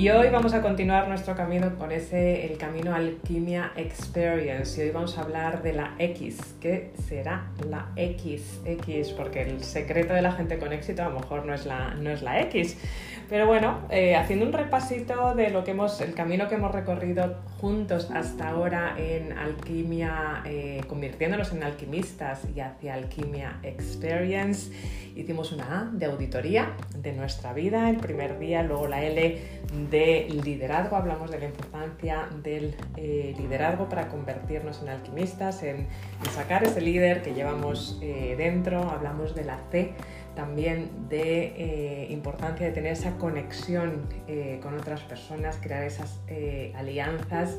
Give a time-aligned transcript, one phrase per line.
[0.00, 4.92] Y hoy vamos a continuar nuestro camino con ese el camino Alquimia Experience y hoy
[4.92, 6.54] vamos a hablar de la X.
[6.58, 8.62] ¿Qué será la X?
[8.64, 11.90] X, porque el secreto de la gente con éxito a lo mejor no es la,
[11.96, 12.78] no es la X.
[13.30, 17.36] Pero bueno, eh, haciendo un repasito de lo que hemos, el camino que hemos recorrido
[17.60, 24.72] juntos hasta ahora en alquimia, eh, convirtiéndonos en alquimistas y hacia alquimia experience,
[25.14, 29.38] hicimos una A de auditoría de nuestra vida, el primer día, luego la L
[29.92, 35.86] de liderazgo, hablamos de la importancia del eh, liderazgo para convertirnos en alquimistas, en,
[36.34, 39.94] sacar ese líder que llevamos dentro, hablamos de la C
[40.34, 46.72] también de eh, importancia de tener esa conexión eh, con otras personas, crear esas eh,
[46.76, 47.56] alianzas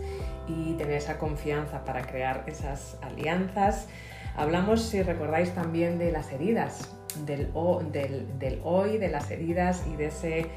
[0.47, 3.88] y tener esa confianza para crear esas alianzas.
[4.35, 7.52] Hablamos, si recordáis, también de las heridas, del,
[7.91, 10.47] del, hoy, de las heridas y de ese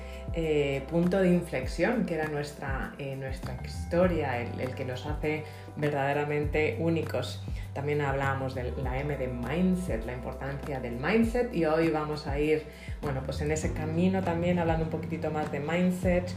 [0.88, 5.42] punto de inflexión que era nuestra, nuestra historia, el que nos hace
[5.76, 7.42] verdaderamente únicos.
[7.72, 12.38] También hablábamos de la M de mindset, la importancia del mindset y hoy vamos a
[12.38, 12.62] ir,
[13.02, 16.30] bueno, pues en ese camino también hablando un poquitito más de mindset.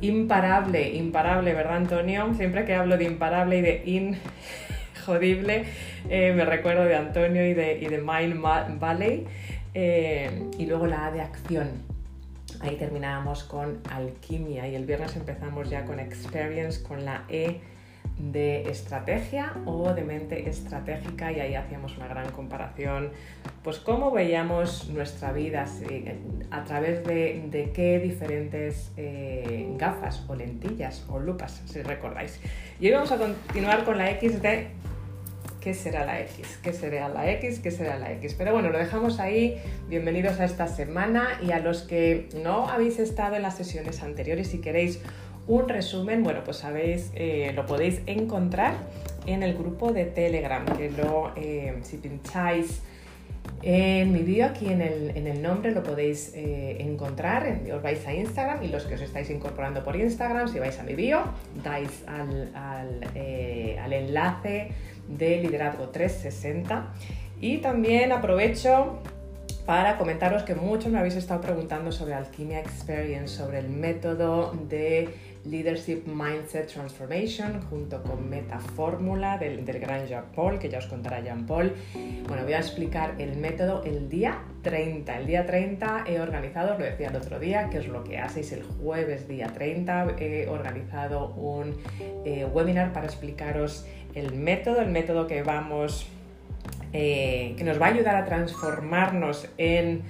[0.00, 2.32] Imparable, imparable, ¿verdad Antonio?
[2.34, 3.82] Siempre que hablo de imparable y de
[4.94, 5.64] injodible,
[6.08, 9.26] eh, me recuerdo de Antonio y de, y de Mind Valley.
[9.74, 11.68] Eh, y luego la A de acción.
[12.60, 17.60] Ahí terminábamos con alquimia y el viernes empezamos ya con experience, con la E
[18.18, 23.10] de estrategia o de mente estratégica y ahí hacíamos una gran comparación,
[23.62, 25.66] pues cómo veíamos nuestra vida
[26.50, 32.40] a través de, qué diferentes eh, gafas o lentillas o lupas, si recordáis.
[32.80, 34.68] Y hoy vamos a continuar con la X de
[35.66, 38.34] qué será la X, qué será la X, qué será la X.
[38.38, 39.60] Pero bueno, lo dejamos ahí.
[39.88, 44.46] Bienvenidos a esta semana y a los que no habéis estado en las sesiones anteriores,
[44.46, 45.00] si queréis
[45.48, 48.74] un resumen, bueno, pues sabéis, eh, lo podéis encontrar
[49.26, 52.82] en el grupo de Telegram, que lo, eh, si pincháis
[53.62, 58.62] en mi vídeo, aquí en el, nombre lo podéis eh, encontrar, os vais a Instagram
[58.62, 61.22] y los que os estáis incorporando por Instagram, si vais a mi bio,
[61.62, 64.72] dais al, al enlace
[65.08, 66.92] de Liderazgo 360
[67.40, 69.00] y también aprovecho
[69.66, 75.08] para comentaros que muchos me habéis estado preguntando sobre Alquimia Experience, sobre el método de
[75.50, 81.20] Leadership Mindset Transformation junto con Meta Fórmula del, gran Jean Paul, que ya os contará
[81.20, 81.72] Jean Paul.
[82.26, 85.18] Bueno, voy a explicar el método el día 30.
[85.18, 88.18] El día 30 he organizado, os lo decía el otro día, que es lo que
[88.18, 90.16] hacéis el jueves día 30.
[90.18, 91.76] He organizado un
[92.24, 96.08] eh, webinar para explicaros el método, el método que vamos,
[96.92, 100.02] eh, que nos va a ayudar a transformarnos en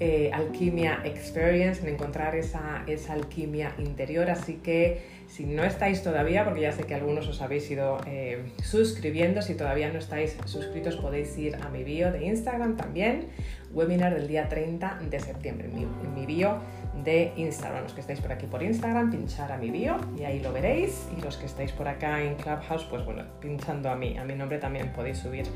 [0.00, 4.30] eh, alquimia experience, en encontrar esa, esa, alquimia interior.
[4.30, 8.42] Así que si no estáis todavía, porque ya sé que algunos os habéis ido eh,
[8.62, 13.28] suscribiendo, si todavía no estáis suscritos podéis ir a mi bio de Instagram también,
[13.72, 16.58] webinar del día 30 de septiembre, mi, en mi bio
[17.04, 17.82] de Instagram.
[17.82, 21.08] Los que estáis por aquí por Instagram, pinchar a mi bio y ahí lo veréis.
[21.16, 24.34] Y los que estáis por acá en Clubhouse, pues bueno, pinchando a mí, a mi
[24.34, 25.46] nombre también podéis subir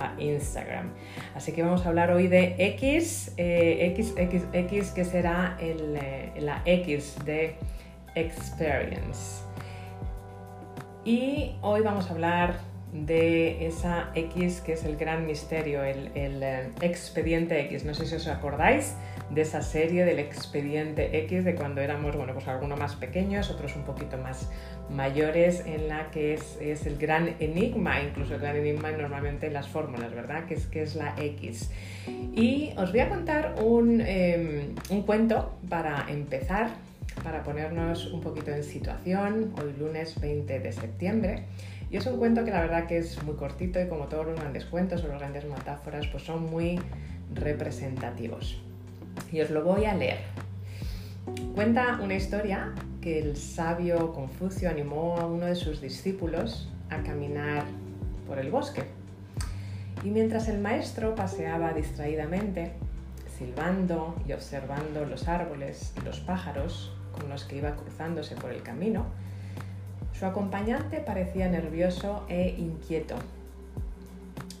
[0.00, 0.92] a Instagram.
[1.34, 6.32] Así que vamos a hablar hoy de X, eh, X, X, X, que será eh,
[6.38, 7.56] la X de
[8.14, 9.42] Experience.
[11.04, 16.70] Y hoy vamos a hablar de esa X que es el gran misterio, el, eh,
[16.80, 17.84] expediente X.
[17.84, 18.94] No sé si os acordáis
[19.30, 23.76] de esa serie del expediente X de cuando éramos, bueno, pues algunos más pequeños, otros
[23.76, 24.48] un poquito más
[24.90, 29.68] mayores, en la que es, el gran enigma, incluso el gran enigma normalmente en las
[29.68, 30.46] fórmulas, ¿verdad?
[30.46, 31.70] Que es, que es la X.
[32.34, 36.70] Y os voy a contar un, em, un cuento para empezar,
[37.22, 41.44] para ponernos un poquito en situación, hoy lunes 20 de septiembre.
[41.90, 44.38] Y es un cuento que la verdad que es muy cortito y como todos los
[44.38, 46.78] grandes cuentos o las grandes metáforas, pues son muy
[47.34, 48.60] representativos
[49.32, 50.18] y os lo voy a leer.
[51.54, 57.64] Cuenta una historia que el sabio Confucio animó a uno de sus discípulos a caminar
[58.26, 58.84] por el bosque.
[60.04, 62.72] Y mientras el maestro paseaba distraídamente,
[63.36, 68.62] silbando y observando los árboles y los pájaros con los que iba cruzándose por el
[68.62, 69.06] camino,
[70.18, 73.14] su acompañante parecía nervioso e inquieto.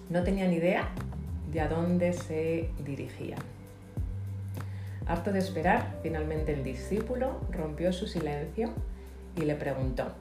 [0.08, 0.88] No tenía ni idea
[1.50, 3.36] de a dónde se dirigía.
[5.06, 8.70] Harto de esperar, finalmente el discípulo rompió su silencio
[9.34, 10.12] y le preguntó,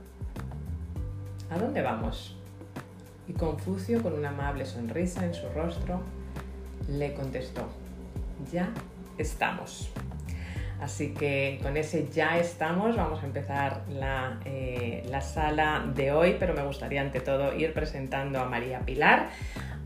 [1.52, 2.36] ¿A dónde vamos?
[3.28, 6.02] Y Confucio, con una amable sonrisa en su rostro,
[6.90, 7.68] le contestó,
[8.52, 8.70] ya
[9.18, 9.92] estamos.
[10.82, 16.36] Así que con ese ya estamos, vamos a empezar la, eh, la sala de hoy,
[16.40, 19.30] pero me gustaría ante todo ir presentando a María Pilar,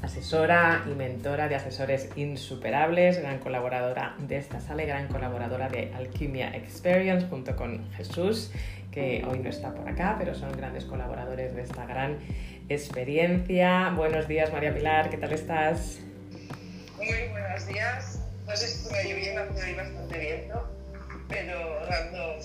[0.01, 5.93] asesora y mentora de asesores insuperables, gran colaboradora de esta sala y gran colaboradora de
[5.95, 8.51] Alquimia Experience junto con Jesús,
[8.91, 12.17] que hoy no está por acá, pero son grandes colaboradores de esta gran
[12.67, 13.91] experiencia.
[13.95, 15.99] Buenos días María Pilar, ¿qué tal estás?
[16.97, 18.19] Muy buenos días.
[18.45, 20.70] No sé si estuve lloviendo, hace hoy bastante viento,
[21.31, 22.37] pero dando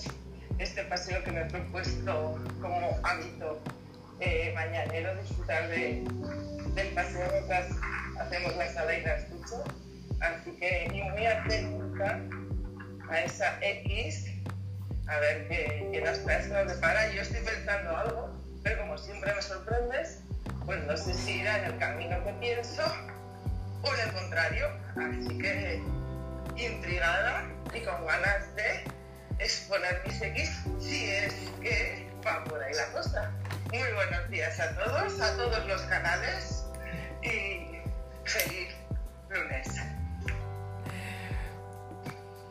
[0.57, 3.59] este paseo que me he propuesto como hábito
[4.19, 6.03] eh, mañanero, disfrutar de,
[6.73, 7.67] del paseo mientras
[8.19, 9.63] hacemos la sala y la escucho.
[10.21, 12.19] Así que y muy atenta
[13.09, 14.25] a esa X,
[15.07, 17.13] a ver qué, qué nos trae, qué nos depara.
[17.13, 18.29] Yo estoy pensando algo,
[18.63, 20.21] pero como siempre me sorprendes,
[20.65, 22.83] pues no sé si irá en el camino que pienso
[23.83, 24.67] o en el contrario.
[24.95, 25.83] Así que
[26.57, 28.83] intrigada y con ganas de
[29.39, 33.31] exponer mis X si es que va por ahí la cosa.
[33.71, 36.65] Muy buenos días a todos, a todos los canales
[37.23, 37.81] y
[38.25, 38.75] feliz
[39.29, 39.67] lunes.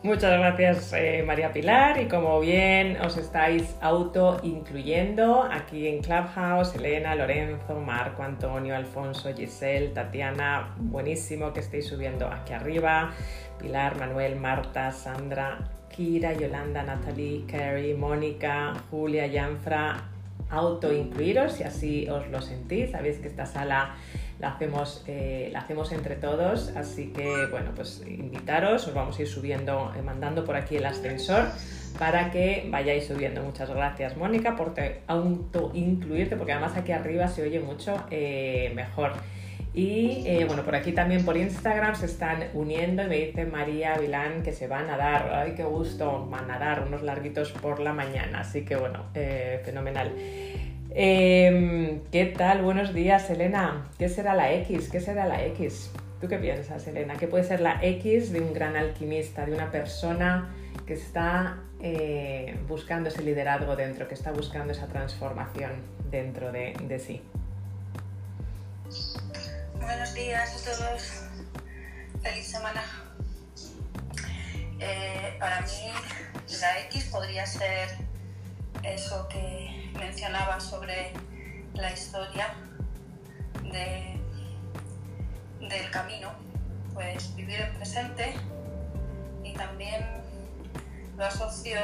[0.06, 6.76] Muchas gracias eh, María Pilar y como bien os estáis auto incluyendo aquí en Clubhouse,
[6.76, 13.14] Elena, Lorenzo, Marco, Antonio, Alfonso, Giselle, Tatiana, buenísimo que estéis subiendo aquí arriba,
[13.58, 15.58] Pilar, Manuel, Marta, Sandra,
[15.88, 20.04] Kira, Yolanda, Natalie, Carrie, Mónica, Julia, Yanfra,
[20.50, 23.96] auto incluiros si así os lo sentís, sabéis que esta sala
[24.38, 29.22] la hacemos, eh, la hacemos entre todos, así que bueno, pues invitaros, os vamos a
[29.22, 31.46] ir subiendo, eh, mandando por aquí el ascensor
[31.98, 33.42] para que vayáis subiendo.
[33.42, 34.74] Muchas gracias Mónica por
[35.06, 39.12] auto incluirte, porque además aquí arriba se oye mucho eh, mejor.
[39.72, 44.42] Y bueno, por aquí también por Instagram se están uniendo y me dice María Vilán
[44.42, 47.92] que se van a dar, ay qué gusto, van a dar unos larguitos por la
[47.92, 49.04] mañana, así que bueno,
[49.66, 50.12] fenomenal.
[50.90, 52.62] Em, ¿Qué tal?
[52.62, 53.88] Buenos días, Elena.
[53.98, 54.88] ¿Qué será la X?
[54.88, 55.90] ¿Qué será la X?
[56.20, 57.16] ¿Tú qué piensas, Elena?
[57.16, 60.54] ¿Qué puede ser la X de un gran alquimista, de una persona
[60.86, 65.72] que está eh, buscando ese liderazgo dentro, que está buscando esa transformación
[66.10, 67.20] dentro de, sí?
[69.80, 71.22] Buenos días a todos.
[72.22, 72.82] Feliz semana.
[74.78, 75.90] Eh, para mí,
[76.60, 78.05] la X podría ser
[78.86, 81.12] eso que mencionaba sobre
[81.74, 82.54] la historia
[85.60, 86.30] del camino,
[86.94, 88.34] pues vivir el presente
[89.42, 90.04] y también
[91.16, 91.78] lo asocio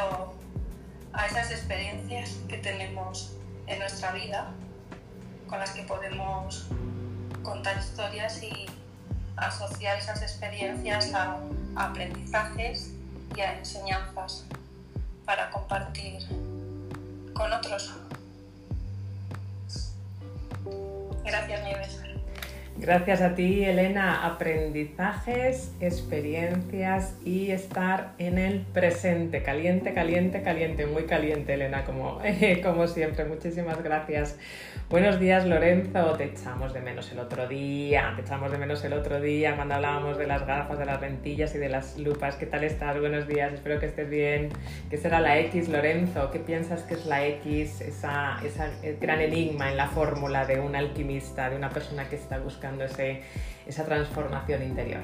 [1.12, 4.52] a esas experiencias que tenemos en nuestra vida
[5.48, 6.68] con las que podemos
[7.42, 8.66] contar historias y
[9.36, 11.38] asociar esas experiencias a
[11.76, 12.92] aprendizajes
[13.36, 14.46] y a enseñanzas
[15.24, 16.22] para compartir
[17.34, 17.92] con otros.
[21.24, 22.01] Gracias, Nieves.
[22.78, 24.26] Gracias a ti, Elena.
[24.26, 29.42] Aprendizajes, experiencias y estar en el presente.
[29.42, 30.86] Caliente, caliente, caliente.
[30.86, 32.18] Muy caliente, Elena, como,
[32.62, 33.26] como siempre.
[33.26, 34.38] Muchísimas gracias.
[34.88, 36.14] Buenos días, Lorenzo.
[36.14, 38.14] Te echamos de menos el otro día.
[38.16, 41.54] Te echamos de menos el otro día cuando hablábamos de las gafas, de las lentillas
[41.54, 42.36] y de las lupas.
[42.36, 42.98] ¿Qué tal estás?
[42.98, 43.52] Buenos días.
[43.52, 44.48] Espero que estés bien.
[44.88, 46.30] ¿Qué será la X, Lorenzo?
[46.30, 47.82] ¿Qué piensas que es la X?
[47.82, 52.38] Esa, esa gran enigma en la fórmula de un alquimista, de una persona que está
[52.38, 53.24] buscando ese,
[53.66, 55.02] esa transformación interior.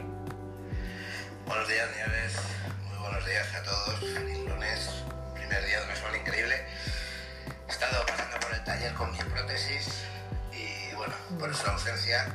[1.45, 2.37] Buenos días, Nieves.
[2.89, 3.99] Muy buenos días a todos.
[3.99, 4.91] Feliz lunes.
[5.35, 6.55] Primer día de una semana increíble.
[7.67, 10.05] He estado pasando por el taller con mi prótesis
[10.53, 12.33] y bueno, por su ausencia,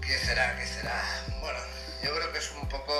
[0.00, 0.56] ¿qué será?
[0.56, 1.02] ¿Qué será?
[1.40, 1.58] Bueno,
[2.04, 2.94] yo creo que es un poco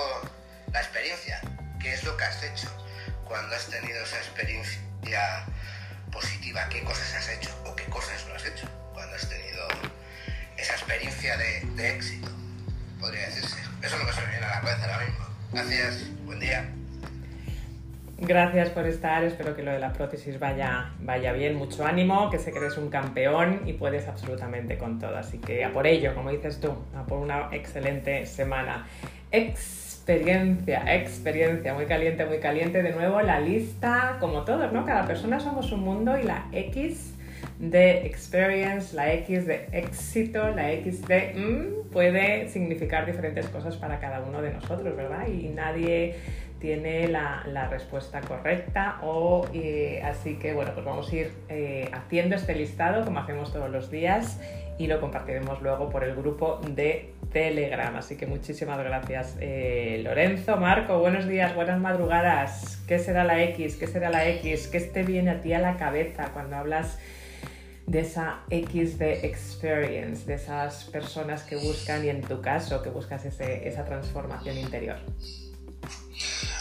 [0.72, 1.40] la experiencia,
[1.80, 2.68] qué es lo que has hecho
[3.26, 5.46] cuando has tenido esa experiencia
[6.10, 9.68] positiva, qué cosas has hecho o qué cosas no has hecho cuando has tenido
[10.56, 12.28] esa experiencia de, éxito,
[13.00, 13.60] podría decirse.
[13.82, 15.24] Eso es lo que se me viene a la cabeza ahora mismo.
[15.52, 16.70] Gracias, buen día.
[18.16, 22.38] Gracias por estar, espero que lo de la prótesis vaya, vaya bien, mucho ánimo, que
[22.38, 26.14] sé que eres un campeón y puedes absolutamente con todo, así que a por ello,
[26.14, 28.86] como dices tú, a por una excelente semana.
[29.32, 34.84] Experiencia, experiencia, muy caliente, muy caliente, de nuevo la lista, como todos, ¿no?
[34.84, 37.13] Cada persona somos un mundo y la X
[37.58, 44.00] de experience, la X de éxito, la X de mm, puede significar diferentes cosas para
[44.00, 45.26] cada uno de nosotros, ¿verdad?
[45.28, 46.16] Y nadie
[46.58, 49.46] tiene la, respuesta correcta o
[50.04, 51.30] así que bueno pues vamos a ir
[51.92, 54.40] haciendo este listado como hacemos todos los días
[54.78, 57.94] y lo compartiremos luego por el grupo de Telegram.
[57.96, 62.82] Así que muchísimas gracias, eh, Lorenzo, Marco, buenos días, buenas madrugadas.
[62.88, 63.76] ¿Qué será la X?
[63.76, 64.68] ¿Qué será la X?
[64.68, 66.98] ¿Qué te viene a ti a la cabeza cuando hablas
[67.86, 72.90] de esa X de experience, de esas personas que buscan y en tu caso que
[72.90, 74.98] buscas esa transformación interior?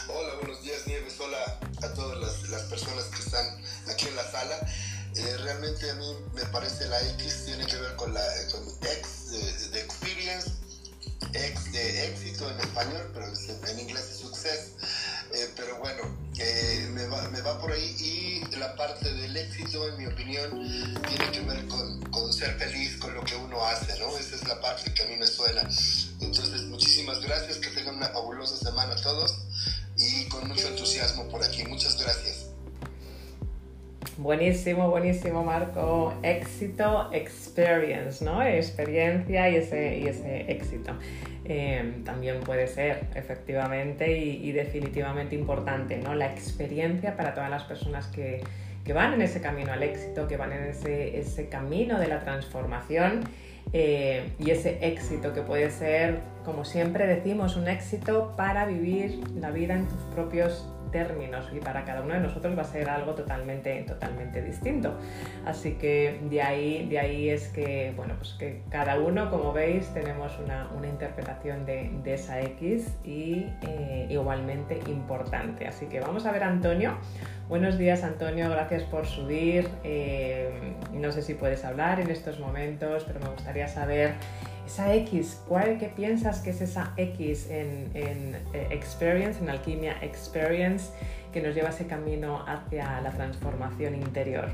[0.09, 1.19] Hola, buenos días, Nieves.
[1.19, 3.45] Hola a todas las personas que están
[3.89, 4.59] aquí en la sala.
[5.15, 9.71] Eh, realmente a mí me parece la X tiene que ver con la con X
[9.71, 10.51] de, experience,
[11.33, 14.71] X de éxito en español, pero en inglés es success.
[15.33, 16.03] Eh, pero bueno,
[16.37, 20.51] eh, me, va, me, va, por ahí y la parte del éxito, en mi opinión,
[21.07, 24.15] tiene que ver con, con, ser feliz con lo que uno hace, ¿no?
[24.17, 25.61] Esa es la parte que a mí me suena.
[26.21, 29.33] Entonces, muchísimas gracias, que tengan una fabulosa semana todos
[29.97, 31.63] y con mucho entusiasmo por aquí.
[31.63, 32.42] Muchas gracias.
[34.17, 36.13] Buenísimo, buenísimo, Marco.
[36.21, 38.43] Éxito, experience, ¿no?
[38.43, 40.93] Experiencia y ese, y ese éxito.
[41.45, 46.13] Em, también puede ser, efectivamente, y, definitivamente importante, ¿no?
[46.13, 48.43] La experiencia para todas las personas que,
[48.93, 53.21] van en ese camino al éxito, que van en ese, ese camino de la transformación.
[53.71, 59.51] Eh, y ese éxito que puede ser, como siempre decimos, un éxito para vivir la
[59.51, 63.13] vida en tus propios términos y para cada uno de nosotros va a ser algo
[63.15, 64.93] totalmente, totalmente distinto.
[65.45, 69.87] Así que de ahí, de ahí es que, bueno, pues que cada uno, como veis,
[69.93, 75.67] tenemos una, interpretación de, esa X y eh, igualmente importante.
[75.67, 76.97] Así que vamos a ver Antonio.
[77.49, 79.67] Buenos días Antonio, gracias por subir.
[79.83, 84.13] Eh, no sé si puedes hablar en estos momentos, pero me gustaría saber
[84.65, 90.91] esa X, ¿cuál que piensas que es esa X en, eh, Experience, en Alquimia Experience,
[91.31, 94.49] que nos lleva ese camino hacia la transformación interior?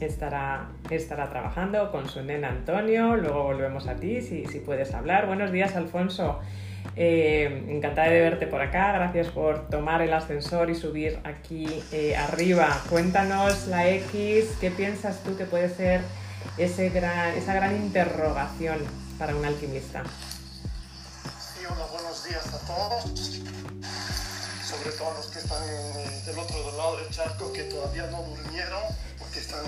[0.00, 5.26] Estará, estará trabajando con su nena Antonio, luego volvemos a ti si, si puedes hablar.
[5.26, 6.40] Buenos días, Alfonso.
[6.94, 12.16] Eh, encantada de verte por acá, gracias por tomar el ascensor y subir aquí eh,
[12.16, 12.82] arriba.
[12.88, 16.00] Cuéntanos la X, ¿qué piensas tú que puede ser
[16.56, 18.78] ese gran, esa gran interrogación
[19.18, 20.04] para un alquimista?
[21.38, 23.04] Sí, hola, buenos días a todos,
[24.64, 25.66] sobre todo los que están
[26.24, 28.82] del otro lado del charco que todavía no durmieron
[29.18, 29.64] porque están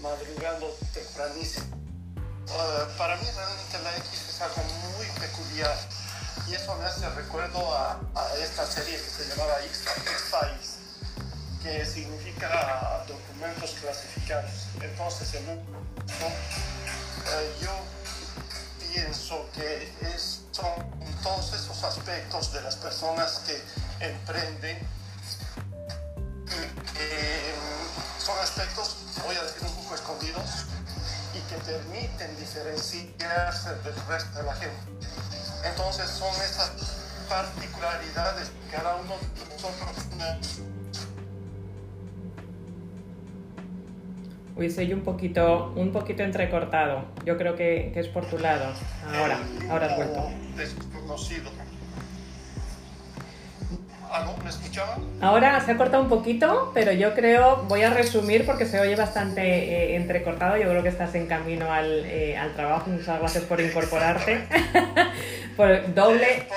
[0.00, 1.76] madrugando tempranísimo.
[2.50, 4.62] Ah, para mí realmente la X es algo
[4.96, 5.76] muy peculiar
[6.46, 8.00] y eso me hace recuerdo a,
[8.42, 10.78] esta serie que se llamaba X-Files,
[11.62, 14.50] que significa documentos clasificados.
[14.80, 17.70] Entonces, en un, eh, yo
[18.92, 19.92] pienso que
[20.52, 20.72] son
[21.22, 23.62] todos esos aspectos de las personas que
[24.04, 24.78] emprenden,
[27.00, 27.54] eh,
[28.18, 30.66] son aspectos, voy a decir un poco escondidos,
[31.48, 34.76] que permiten diferenciarse del resto de la gente.
[35.64, 36.72] Entonces son esas
[37.28, 40.58] particularidades que cada uno de nosotros
[44.56, 47.04] Uy, soy un poquito, un poquito entrecortado.
[47.24, 48.72] Yo creo que, que es por tu lado.
[49.16, 49.38] Ahora,
[49.70, 50.30] ahora has vuelto.
[50.56, 51.67] Desconocido.
[54.42, 55.00] ¿Me escuchaban?
[55.20, 58.96] Ahora se ha cortado un poquito, pero yo creo, voy a resumir porque se oye
[58.96, 60.56] bastante eh, entrecortado.
[60.56, 62.88] Yo creo que estás en camino al, eh, al trabajo.
[62.88, 64.46] Muchas gracias por incorporarte.
[65.56, 66.48] por doble,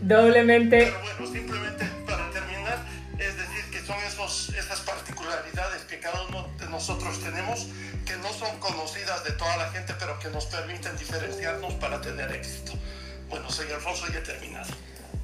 [0.00, 0.86] doblemente.
[0.86, 2.78] Pero bueno, simplemente para terminar,
[3.18, 7.68] es decir, que son esos, esas particularidades que cada uno de nosotros tenemos
[8.06, 12.32] que no son conocidas de toda la gente, pero que nos permiten diferenciarnos para tener
[12.32, 12.72] éxito.
[13.28, 14.72] Bueno, señor Alfonso, ya he terminado.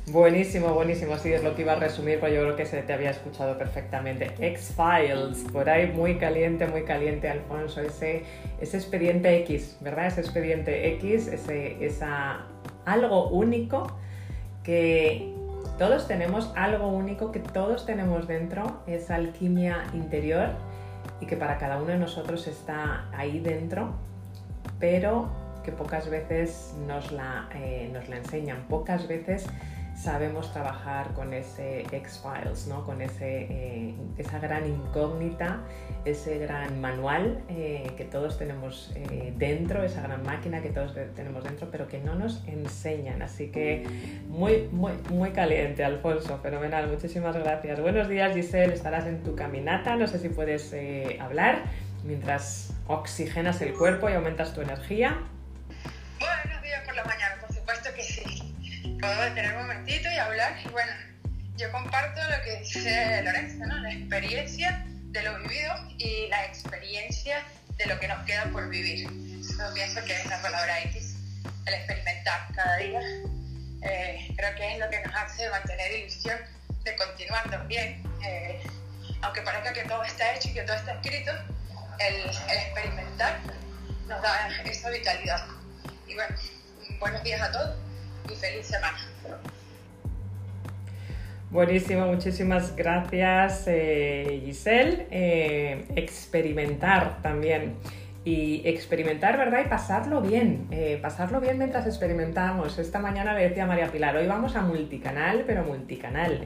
[0.09, 1.19] Buenísimo, buenísimo.
[1.19, 3.59] Sí, es lo que iba a resumir, pero yo creo que se te había escuchado
[3.59, 4.33] perfectamente.
[4.39, 7.81] X-Files, por ahí muy caliente, muy caliente, Alfonso.
[7.81, 8.23] Ese,
[8.61, 10.07] ese expediente X, ¿verdad?
[10.07, 12.47] Ese expediente X, ese, esa
[12.85, 13.99] algo único
[14.63, 15.35] que
[15.77, 20.51] todos tenemos, algo único que todos tenemos dentro, esa alquimia interior
[21.21, 23.91] y que para cada uno de nosotros está ahí dentro,
[24.79, 25.29] pero
[25.65, 29.47] que pocas veces nos la, eh, nos la enseñan, pocas veces
[29.97, 32.85] sabemos trabajar con ese X-Files, ¿no?
[32.85, 35.61] con ese, eh, esa gran incógnita,
[36.05, 41.45] ese gran manual eh, que todos tenemos eh, dentro, esa gran máquina que todos tenemos
[41.45, 43.23] dentro, pero que no nos enseñan.
[43.23, 43.87] Así que
[44.29, 47.81] muy, muy, muy caliente, Alfonso, fenomenal, muchísimas gracias.
[47.81, 50.75] Buenos días, Giselle, estarás en tu caminata, no sé si puedes
[51.21, 51.63] hablar
[52.05, 55.19] mientras oxigenas el cuerpo y aumentas tu energía.
[56.21, 57.26] Buenos días por la mañana,
[59.01, 60.57] puedo detener un momentito y hablar.
[60.65, 60.93] Y bueno,
[61.57, 63.65] yo comparto lo que dice Lorenzo.
[63.65, 67.43] La experiencia de lo vivido y la experiencia
[67.77, 69.09] de lo que nos queda por vivir.
[69.09, 71.17] Yo pienso que es la palabra X,
[71.67, 73.01] el experimentar cada día.
[73.83, 76.39] Eh, creo que es lo que nos hace mantener ilusión
[76.85, 78.03] de continuar también.
[78.25, 78.63] Eh,
[79.23, 81.33] aunque parezca que todo está hecho y que todo está escrito,
[81.99, 83.41] el experimentar
[84.07, 85.47] nos da esa vitalidad.
[86.07, 86.37] Y bueno,
[87.01, 87.86] buenos días a todos
[88.33, 88.99] y feliz semana.
[91.51, 95.07] Buenísimo, muchísimas gracias eh, Giselle.
[95.11, 97.77] Eh, experimentar también.
[98.25, 99.63] Y experimentar, ¿verdad?
[99.65, 100.67] Y pasarlo bien.
[100.73, 102.79] Eh, pasarlo bien mientras experimentamos.
[102.79, 106.45] Esta mañana le decía María Pilar, hoy vamos a multicanal, pero multicanal.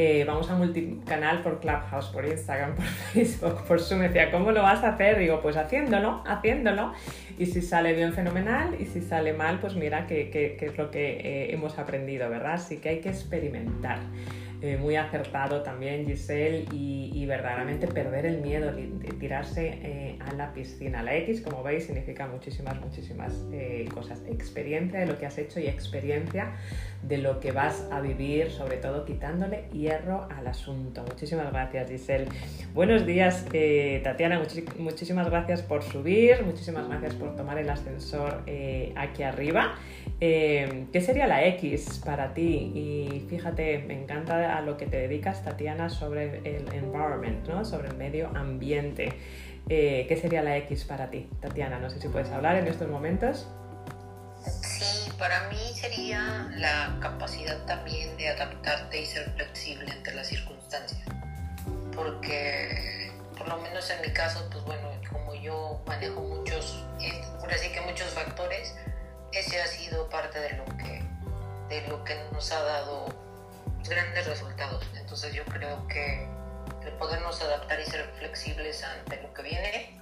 [0.00, 4.02] Eh, vamos a multicanal por Clubhouse, por Instagram, por Facebook, por Zoom.
[4.02, 5.18] Decía, ¿cómo lo vas a hacer?
[5.18, 6.92] Digo, pues haciéndolo, haciéndolo.
[7.36, 8.76] Y si sale bien, fenomenal.
[8.78, 12.52] Y si sale mal, pues mira qué es lo que eh, hemos aprendido, ¿verdad?
[12.52, 13.98] Así que hay que experimentar.
[14.60, 20.54] Eh, muy acertado también Giselle y, verdaderamente perder el miedo, de tirarse eh, a la
[20.54, 21.02] piscina.
[21.02, 24.22] La X, como veis, significa muchísimas, muchísimas eh, cosas.
[24.26, 26.56] Experiencia de lo que has hecho y experiencia
[27.02, 31.02] de lo que vas a vivir, sobre todo quitándole hierro al asunto.
[31.02, 32.28] Muchísimas gracias Giselle.
[32.72, 33.44] Buenos días
[34.02, 34.42] Tatiana,
[34.78, 38.42] muchísimas gracias por subir, muchísimas gracias por tomar el ascensor
[38.96, 39.74] aquí arriba.
[40.20, 42.72] ¿Qué sería la X para ti?
[42.74, 47.64] Y fíjate, me encanta a lo que te dedicas, Tatiana, sobre el environment, ¿no?
[47.64, 49.12] sobre el medio ambiente.
[49.68, 51.78] Eh, ¿Qué sería la X para ti, Tatiana?
[51.78, 53.46] No sé si puedes hablar en estos momentos.
[54.62, 61.06] Sí, para mí sería la capacidad también de adaptarte y ser flexible ante las circunstancias.
[61.94, 66.84] Porque, por lo menos en mi caso, pues bueno, como yo manejo muchos,
[67.40, 68.74] por así que muchos factores,
[69.32, 71.02] ese ha sido parte de lo que,
[71.68, 73.06] de lo que nos ha dado
[73.88, 74.84] grandes resultados.
[74.96, 76.28] Entonces yo creo que
[76.84, 80.00] el podernos adaptar y ser flexibles ante lo que viene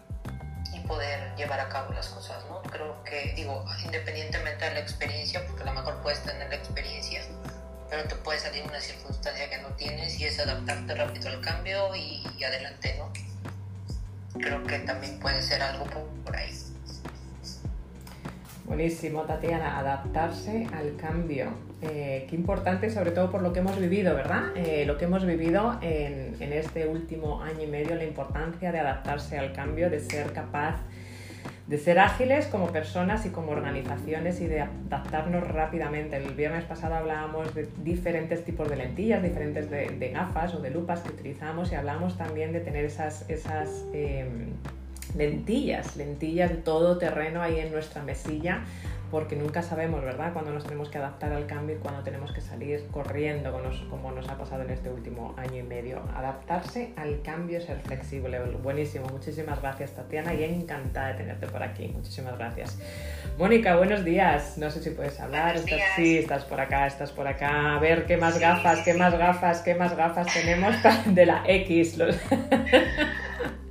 [0.73, 2.63] y poder llevar a cabo las cosas, ¿no?
[2.63, 7.23] Creo que, digo, independientemente de la experiencia, porque a lo mejor puedes tener la experiencia,
[7.89, 11.95] pero te puede salir una circunstancia que no tienes y es adaptarte rápido al cambio
[11.95, 13.13] y, adelante, ¿no?
[14.41, 15.87] Creo que también puede ser algo
[16.25, 16.53] por ahí.
[18.67, 21.51] Buenísimo, Tatiana, adaptarse al cambio.
[21.83, 24.57] Eh, qué importante, sobre todo por lo que hemos vivido, ¿verdad?
[24.57, 29.39] Eh, lo que hemos vivido en, este último año y medio, la importancia de adaptarse
[29.39, 30.81] al cambio, de ser capaz
[31.69, 36.17] de ser ágiles como personas y como organizaciones y de adaptarnos rápidamente.
[36.17, 41.03] El viernes pasado hablábamos de diferentes tipos de lentillas, diferentes de, gafas o de lupas
[41.03, 44.51] que utilizamos y hablamos también de tener esas, esas em,
[45.15, 48.65] lentillas, lentillas de todo terreno ahí en nuestra mesilla,
[49.11, 52.41] porque nunca sabemos, ¿verdad?, cuándo nos tenemos que adaptar al cambio y cuándo tenemos que
[52.41, 53.53] salir corriendo,
[53.89, 56.03] como nos, ha pasado en este último año y medio.
[56.15, 58.41] Adaptarse al cambio, ser flexible.
[58.63, 61.89] Buenísimo, muchísimas gracias, Tatiana, y encantada de tenerte por aquí.
[61.89, 62.79] Muchísimas gracias.
[63.39, 64.59] Mónica, buenos días.
[64.59, 65.57] No sé si puedes hablar.
[65.57, 67.77] Estás, sí, estás por acá, estás por acá.
[67.77, 70.75] A ver qué más gafas, qué más gafas, qué más gafas tenemos
[71.07, 71.97] de la X.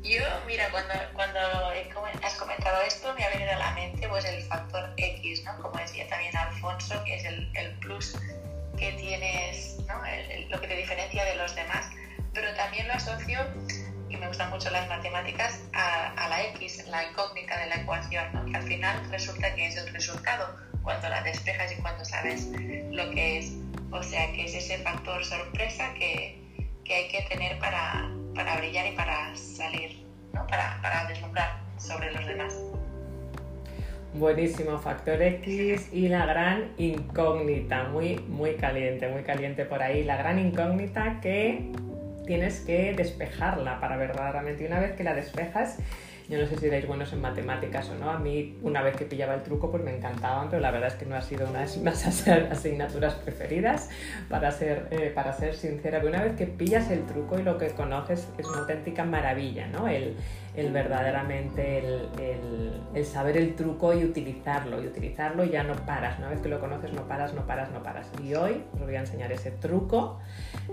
[0.05, 0.93] Yo, mira, cuando,
[2.81, 5.57] esto, me ha venido a la mente pues, el factor X, ¿no?
[5.61, 8.17] Como decía también Alfonso, que es el, el plus
[8.77, 9.95] que tienes, ¿no?
[10.49, 11.89] lo que te diferencia de los demás.
[12.33, 13.39] Pero también lo asocio,
[14.09, 18.25] y me gustan mucho las matemáticas, a, a la X, la incógnita de la ecuación,
[18.33, 18.45] ¿no?
[18.45, 22.47] que al final resulta que es el resultado cuando la despejas y cuando sabes
[22.91, 23.53] lo que es.
[23.91, 26.41] O sea, que es ese factor sorpresa que,
[26.83, 30.45] que hay que tener para, para brillar y para salir, ¿no?
[30.47, 32.59] para, para deslumbrar sobre los demás.
[34.13, 40.05] Buenísimo, factor X y la gran incógnita, muy, muy caliente, muy caliente por ahí.
[40.05, 41.71] La gran incógnita que
[42.25, 45.79] tienes que despejarla para verdaderamente, y una vez que la despejas,
[46.29, 48.09] yo no sé si erais buenos en matemáticas o no.
[48.09, 50.95] A mí, una vez que pillaba el truco, pues me encantaban, pero la verdad es
[50.95, 53.89] que no ha sido una de mis asignaturas preferidas,
[54.29, 55.99] para ser, eh, para ser sincera.
[55.99, 59.67] Pero una vez que pillas el truco y lo que conoces es una auténtica maravilla,
[59.67, 59.87] ¿no?
[59.87, 60.15] El,
[60.55, 64.81] el verdaderamente el, saber el truco y utilizarlo.
[64.81, 66.17] Y utilizarlo ya no paras.
[66.17, 68.09] Una vez que lo conoces, no paras, no paras, no paras.
[68.23, 70.19] Y hoy os voy a enseñar ese truco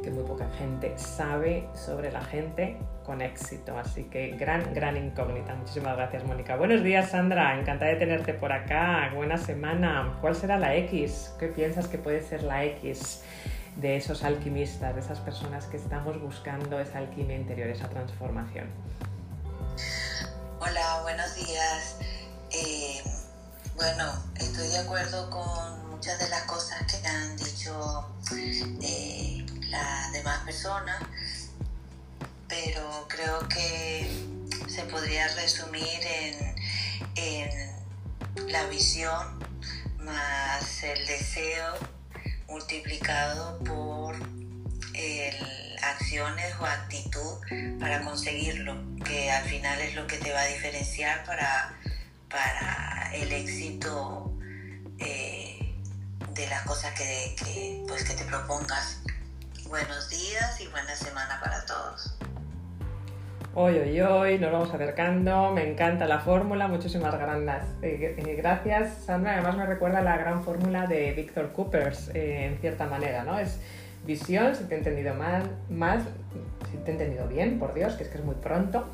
[0.03, 3.77] que muy poca gente sabe sobre la gente con éxito.
[3.79, 5.55] Así que gran, gran incógnita.
[5.55, 6.57] Muchísimas gracias, Mónica.
[6.57, 7.59] Buenos días, Sandra.
[7.59, 9.11] Encantada de tenerte por acá.
[9.15, 10.19] Buena semana.
[10.21, 11.35] ¿Cuál será la X?
[11.39, 13.25] ¿Qué piensas que puede ser la X?
[13.77, 18.67] de esos alquimistas, de esas personas que estamos buscando esa alquimia interior, esa transformación.
[20.61, 21.97] Hola, buenos días.
[22.51, 23.03] Eh,
[23.75, 28.07] bueno, estoy de acuerdo con muchas de las cosas que han dicho
[28.83, 31.03] eh, las demás personas,
[32.49, 34.11] pero creo que
[34.69, 36.01] se podría resumir
[37.15, 37.73] en,
[38.49, 39.39] la visión
[39.99, 41.75] más el deseo
[42.47, 44.17] multiplicado por
[45.83, 47.39] acciones o actitud
[47.79, 51.75] para conseguirlo, que al final es lo que te va a diferenciar para,
[52.29, 54.33] para el éxito
[54.99, 55.75] eh,
[56.35, 59.03] de las cosas que, pues, que te propongas.
[59.69, 62.17] Buenos días y buena semana para todos.
[63.55, 67.67] Hoy, hoy, hoy, nos vamos acercando, me encanta la fórmula, muchísimas gracias.
[67.83, 69.35] Eh, eh, gracias, Sandra.
[69.35, 73.39] Además me recuerda la gran fórmula de Victor Coopers, en cierta manera, ¿no?
[73.39, 73.59] Es
[74.07, 76.03] visión, si te he entendido mal, más,
[76.71, 78.87] si te he entendido bien, por Dios, que es que es muy pronto.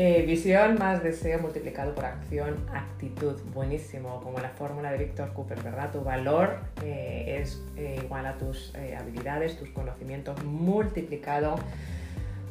[0.00, 5.60] Eh, visión más deseo multiplicado por acción, actitud, buenísimo, como la fórmula de Víctor Cooper,
[5.60, 5.90] ¿verdad?
[5.90, 11.56] Tu valor eh, es eh, igual a tus habilidades, tus conocimientos multiplicado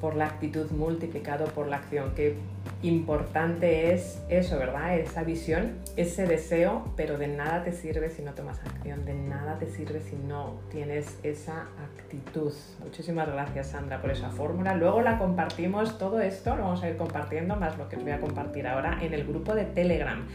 [0.02, 2.14] por la actitud, multiplicado por la acción.
[2.16, 2.36] Que
[2.84, 4.98] importante es eso, ¿verdad?
[4.98, 9.58] Esa visión, ese deseo, pero de nada te sirve si no tomas acción, de nada
[9.58, 12.54] te sirve si no tienes esa actitud.
[12.84, 14.76] Muchísimas gracias Sandra por esa fórmula.
[14.76, 18.12] Luego la compartimos, todo esto lo vamos a ir compartiendo, más lo que os voy
[18.12, 20.26] a compartir ahora en el grupo de Telegram.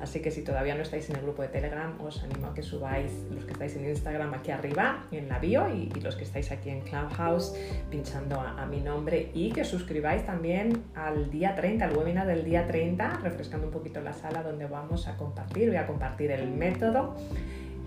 [0.00, 2.62] Así que si todavía no estáis en el grupo de Telegram, os animo a que
[2.62, 6.50] subáis los que estáis en Instagram aquí arriba, en la bio, y, los que estáis
[6.50, 7.54] aquí en Clubhouse,
[7.88, 12.66] pinchando a, a mi nombre y que suscribáis también al día 30, webinar del día
[12.66, 17.16] 30, refrescando un poquito la sala donde vamos a compartir, voy a compartir el método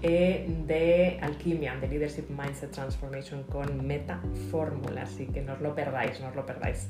[0.01, 4.19] eh, de alquimia, de Leadership Mindset Transformation con Meta
[4.51, 6.87] Fórmula, así que no os lo perdáis, no os lo perdáis.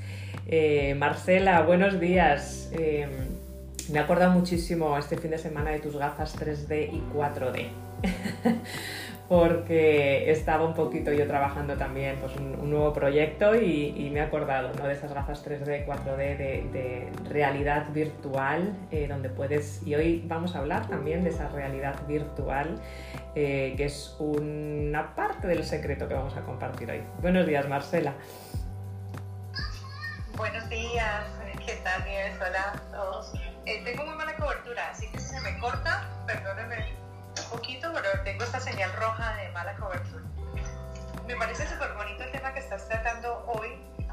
[0.47, 2.69] Eh, Marcela, buenos días.
[2.73, 3.07] Eh,
[3.91, 7.69] me acordado muchísimo este fin de semana de tus gafas 3D y 4D.
[9.27, 14.71] porque estaba un poquito yo trabajando también pues, un, nuevo proyecto y, me he acordado
[14.73, 14.87] ¿no?
[14.87, 20.59] de esas gafas 3D, 4D de, realidad virtual, eh, donde puedes, y hoy vamos a
[20.59, 22.79] hablar también de esa realidad virtual,
[23.33, 27.03] eh, que es una parte del secreto que vamos a compartir hoy.
[27.21, 28.13] Buenos días, Marcela.
[30.37, 31.25] Buenos días,
[31.65, 32.03] ¿qué tal?
[32.37, 33.33] Hola a todos.
[33.65, 37.04] Eh, tengo muy mala cobertura, así que si se me corta, perdónenme
[37.43, 40.23] un poquito, pero tengo esta señal roja de mala cobertura.
[41.27, 43.69] Me parece súper bonito el tema que estás tratando hoy,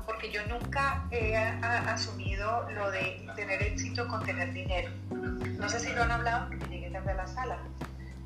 [0.06, 4.90] porque yo nunca he asumido lo de tener éxito con tener dinero.
[5.11, 7.58] No sé si lo han hablado, porque llegué tarde a la sala,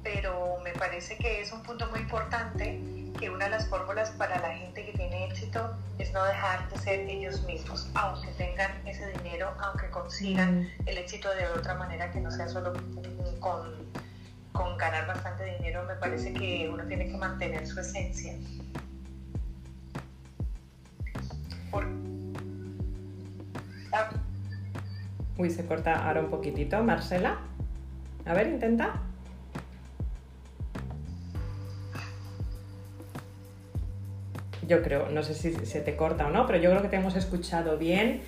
[0.02, 2.80] pero me parece que es un punto muy importante
[3.18, 6.78] que una de las fórmulas para la gente que tiene éxito es no dejar de
[6.78, 10.68] ser ellos mismos, aunque tengan ese dinero, aunque consigan mm.
[10.86, 12.74] el éxito de otra manera que no sea solo
[13.40, 13.85] con
[14.56, 18.34] con ganar bastante dinero, me parece que uno tiene que mantener su esencia.
[23.92, 24.10] Ah.
[25.38, 26.82] Uy, se corta ahora un poquitito.
[26.82, 27.38] Marcela,
[28.24, 29.00] a ver, intenta.
[34.66, 36.96] Yo creo, no sé si se te corta o no, pero yo creo que te
[36.96, 38.22] hemos escuchado bien.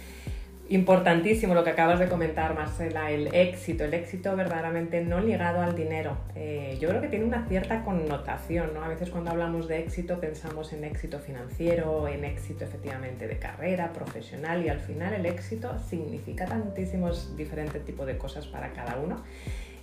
[0.70, 5.74] Importantísimo lo que acabas de comentar, Marcela, el éxito, el éxito verdaderamente no ligado al
[5.74, 6.18] dinero.
[6.34, 8.84] Eh, yo creo que tiene una cierta connotación, ¿no?
[8.84, 13.94] A veces cuando hablamos de éxito pensamos en éxito financiero, en éxito efectivamente de carrera,
[13.94, 19.22] profesional, y al final el éxito significa tantísimos diferentes tipos de cosas para cada uno.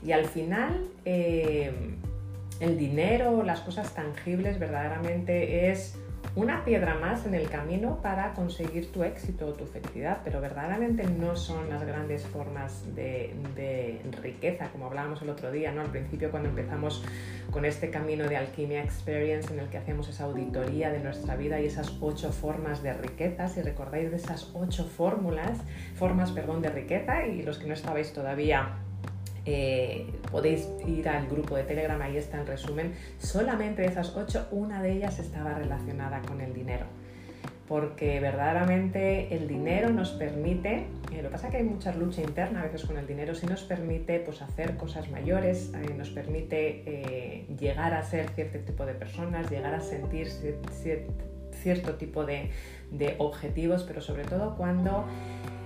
[0.05, 1.71] Y al final eh,
[2.59, 5.97] el dinero, las cosas tangibles verdaderamente es
[6.35, 11.03] una piedra más en el camino para conseguir tu éxito o tu felicidad, pero verdaderamente
[11.05, 13.33] no son las grandes formas de,
[14.21, 15.81] riqueza, como hablábamos el otro día, ¿no?
[15.81, 17.03] Al principio cuando empezamos
[17.51, 21.59] con este camino de Alquimia Experience en el que hacemos esa auditoría de nuestra vida
[21.61, 25.59] y esas ocho formas de riqueza, si recordáis de esas ocho fórmulas,
[25.95, 28.84] formas, perdón, de riqueza y los que no estabais todavía
[29.45, 32.93] eh, podéis ir al grupo de Telegram, ahí está el resumen.
[33.19, 36.85] Solamente de esas ocho, una de ellas estaba relacionada con el dinero.
[37.67, 42.21] Porque verdaderamente el dinero nos permite, eh, lo que pasa es que hay mucha lucha
[42.21, 46.09] interna a veces con el dinero, sí nos permite pues, hacer cosas mayores, eh, nos
[46.09, 50.27] permite llegar a ser cierto tipo de personas, llegar a sentir
[51.51, 52.51] cierto tipo de
[53.17, 55.05] objetivos, pero sobre todo cuando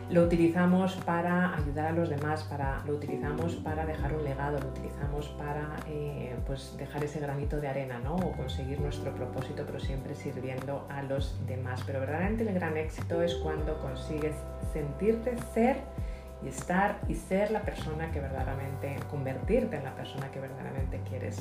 [0.09, 4.67] lo utilizamos para ayudar a los demás, para, lo utilizamos para dejar un legado, lo
[4.69, 8.15] utilizamos para eh, pues dejar ese granito de arena ¿no?
[8.15, 11.83] o conseguir nuestro propósito, pero siempre sirviendo a los demás.
[11.85, 14.35] Pero verdaderamente el gran éxito es cuando consigues
[14.73, 15.77] sentirte ser
[16.43, 21.39] y estar y ser la persona que verdaderamente, convertirte en la persona que verdaderamente quieres,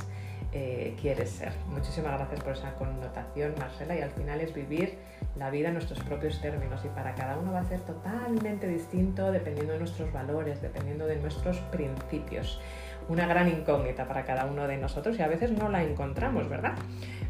[0.52, 1.52] eh, quieres ser.
[1.68, 4.98] Muchísimas gracias por esa connotación, Marcela, y al final es vivir
[5.36, 9.30] la vida en nuestros propios términos y para cada uno va a ser totalmente distinto
[9.30, 12.60] dependiendo de nuestros valores, dependiendo de nuestros principios.
[13.08, 16.74] Una gran incógnita para cada uno de nosotros y a veces no la encontramos, ¿verdad?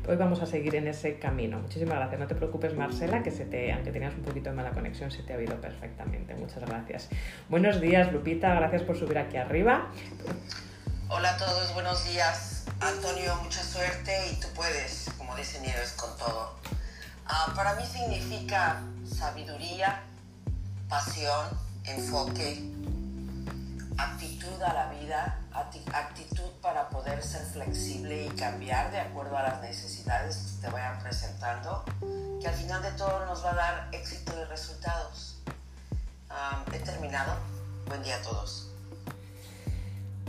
[0.09, 1.61] Hoy vamos a seguir en ese camino.
[1.61, 2.19] Muchísimas gracias.
[2.19, 5.23] No te preocupes, Marcela, que se te, aunque tenías un poquito de mala conexión, se
[5.23, 6.35] te ha oído perfectamente.
[6.35, 7.09] Muchas gracias.
[7.49, 8.55] Buenos días, Lupita.
[8.55, 9.89] Gracias por subir aquí arriba.
[11.11, 12.65] Hola a todos, buenos días.
[12.81, 16.57] Antonio, mucha suerte y tú puedes, como dice Nieves, con todo.
[17.27, 20.01] Ah, para mí significa sabiduría,
[20.89, 21.49] pasión,
[21.85, 22.63] enfoque,
[23.99, 29.61] actitud a la vida, actitud para poder ser flexible y cambiar de acuerdo a las
[29.61, 31.85] necesidades que te vayan presentando,
[32.41, 35.39] que al final de todo nos va a dar éxito y resultados.
[36.31, 37.35] Ah, he terminado.
[37.87, 38.68] Buen día a todos.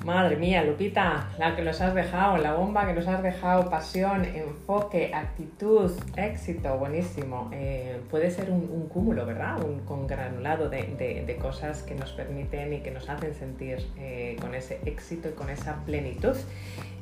[0.06, 4.24] Madre mía, Lupita, la que nos has dejado, la bomba que nos has dejado, pasión,
[4.24, 7.50] enfoque, actitud, éxito, buenísimo.
[7.52, 9.62] Eh, puede ser un, cúmulo, ¿verdad?
[9.62, 14.80] Un congranulado de, cosas que nos permiten y que nos hacen sentir eh, con ese
[14.86, 16.36] éxito y con esa plenitud.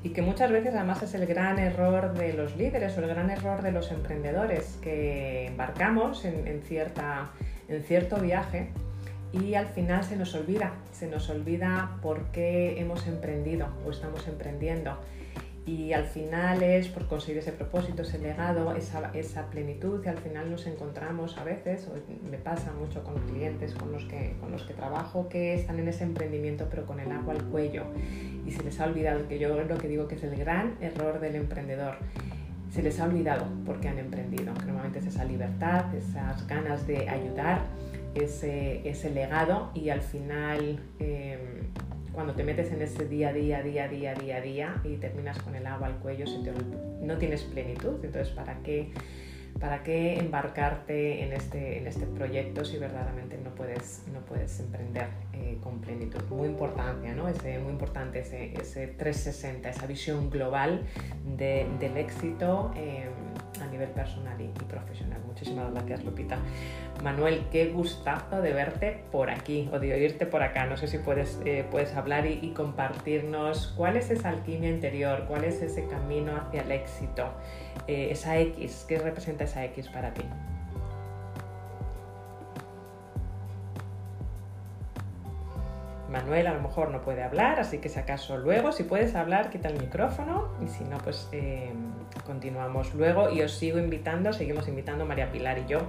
[0.03, 3.29] Y que muchas veces además es el gran error de los líderes o el gran
[3.29, 7.29] error de los emprendedores que embarcamos en cierta,
[7.67, 8.71] en cierto viaje
[9.33, 14.27] y al final se nos olvida, se nos olvida por qué hemos emprendido o estamos
[14.27, 14.97] emprendiendo.
[15.65, 20.17] Y al final es por conseguir ese propósito, ese legado, esa, esa plenitud y al
[20.17, 21.89] final nos encontramos a veces,
[22.29, 25.89] me pasa mucho con clientes con los, que, con los que trabajo, que están en
[25.89, 27.83] ese emprendimiento pero con el agua al cuello
[28.45, 31.19] y se les ha olvidado, que yo lo que digo que es el gran error
[31.19, 31.97] del emprendedor
[32.71, 37.09] se les ha olvidado porque han emprendido, que normalmente es esa libertad, esas ganas de
[37.09, 37.61] ayudar,
[38.15, 41.67] ese, ese legado y al final em,
[42.17, 45.55] cuando te metes en ese día a día, día, día, día, día y terminas con
[45.55, 46.25] el agua al cuello,
[46.99, 48.03] no tienes plenitud.
[48.03, 48.91] Entonces, ¿para qué,
[49.59, 55.09] ¿para qué embarcarte en este, en este proyecto si verdaderamente no puedes, no puedes emprender
[55.33, 56.23] eh, con plenitud?
[56.31, 57.27] Muy importante, ¿no?
[57.27, 60.87] Ese, muy importante ese, ese 360, esa visión global
[61.37, 63.11] del éxito em,
[63.61, 65.21] a nivel personal y profesional.
[65.37, 66.39] Muchísimas gracias, Lupita.
[67.03, 70.65] Manuel, qué gustazo de verte por aquí o de oírte por acá.
[70.65, 75.43] No sé si puedes, eh, puedes hablar y, compartirnos cuál es esa alquimia interior, cuál
[75.43, 77.29] es ese camino hacia el éxito,
[77.85, 80.23] eh, esa X, ¿qué representa esa X para ti?
[86.09, 89.49] Manuel a lo mejor no puede hablar, así que si acaso luego, si puedes hablar,
[89.49, 91.73] quita el micrófono y si no, pues eh,
[92.25, 95.79] continuamos luego y os sigo invitando, seguimos invitando María Pilar y yo,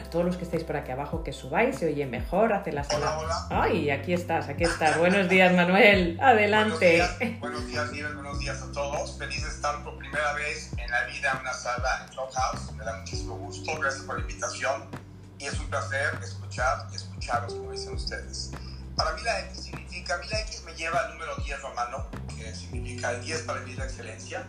[0.00, 2.84] a todos los que estéis por aquí abajo que subáis, se oye mejor, hace la
[2.84, 3.18] sala.
[3.18, 4.98] Hola, Ay, aquí estás, aquí estás.
[4.98, 7.02] Buenos días, Manuel, adelante.
[7.40, 9.18] Buenos días, buenos buenos días a todos.
[9.18, 12.72] Feliz de estar por primera vez en la vida en una sala en Clubhouse.
[12.76, 14.84] Me da muchísimo gusto, gracias por la invitación
[15.38, 18.52] y es un placer escuchar y escucharos, como dicen ustedes.
[18.96, 22.06] Para mí la X significa, a mí la X me lleva al número 10 romano,
[22.36, 24.46] que significa el 10 para mí la excelencia,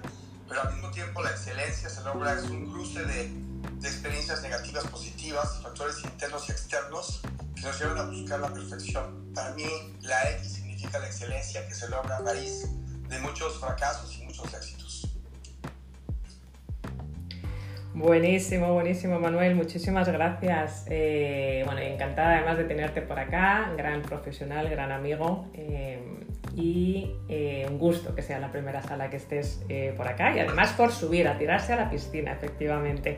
[0.48, 4.86] pero al mismo tiempo la excelencia se logra, es un cruce de, de experiencias negativas,
[4.86, 7.22] positivas, factores internos y externos
[7.56, 9.34] que nos llevan a buscar la perfección.
[9.34, 9.66] Para mí
[10.02, 12.68] la X significa la excelencia que se logra a raíz
[13.08, 14.75] de muchos fracasos y muchos éxitos.
[17.96, 19.56] Buenísimo, buenísimo, Manuel.
[19.56, 20.86] Muchísimas gracias.
[20.90, 25.48] Eh, bueno, encantada además de tenerte por acá, gran profesional, gran amigo.
[25.54, 26.04] Eh,
[26.58, 30.74] y eh, un gusto que sea la primera sala que estés por acá y además
[30.74, 33.18] por subir, a tirarse a la piscina, efectivamente.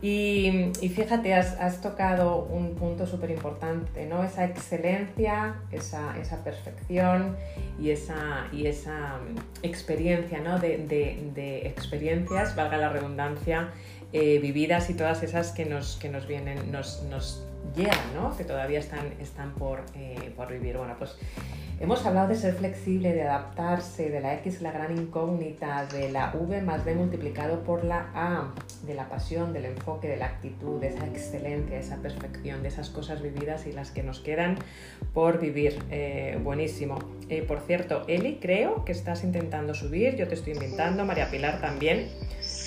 [0.00, 4.22] Y, fíjate, has, tocado un punto súper importante, ¿no?
[4.22, 7.36] Esa excelencia, esa, perfección
[7.80, 10.60] y esa, y esa mm, experiencia, ¿no?
[10.60, 13.70] De experiencias, valga la redundancia,
[14.12, 17.44] eh, vividas y todas esas que nos, que nos vienen, nos, nos
[17.76, 18.34] llegan, ¿no?
[18.36, 20.78] que todavía están, están por, eh, por vivir.
[20.78, 21.16] Bueno, pues
[21.78, 26.32] hemos hablado de ser flexible, de adaptarse, de la X, la gran incógnita, de la
[26.34, 28.54] V más D multiplicado por la A,
[28.86, 32.88] de la pasión, del enfoque, de la actitud, de esa excelencia, esa perfección, de esas
[32.88, 34.56] cosas vividas y las que nos quedan
[35.12, 35.82] por vivir.
[35.90, 36.98] Eh, buenísimo.
[37.46, 42.08] por cierto, Eli, creo que estás intentando subir, yo te estoy invitando, María Pilar también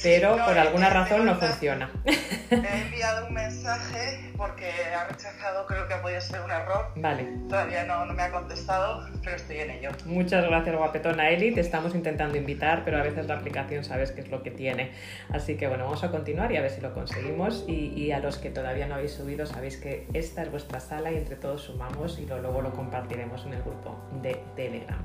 [0.04, 1.90] pero por alguna razón no funciona.
[2.06, 6.92] He enviado un mensaje porque ha rechazado, creo que ha podido ser un error.
[6.96, 7.28] Vale.
[7.48, 9.92] Todavía no, no me ha contestado, pero estoy en ello.
[10.06, 11.54] Muchas gracias, guapetona Eli.
[11.54, 14.92] Te estamos intentando invitar, pero a veces la aplicación sabes qué es lo que tiene.
[15.30, 17.66] Así que bueno, vamos a continuar y a ver si lo conseguimos.
[17.68, 21.18] Y, a los que todavía no habéis subido, sabéis que esta es vuestra sala y
[21.18, 25.00] entre todos sumamos y luego lo compartiremos en el grupo de Telegram.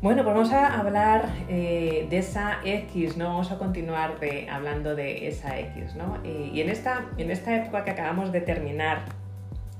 [0.00, 3.30] Bueno, pues vamos a hablar eh, de esa X, ¿no?
[3.30, 6.18] Vamos a continuar de, hablando de esa X, ¿no?
[6.22, 9.00] Eh, y en esta, en esta época que acabamos de terminar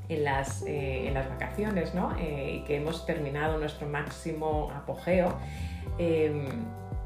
[0.08, 2.16] en las, eh, en las vacaciones, ¿no?
[2.18, 5.36] y que hemos terminado nuestro máximo apogeo,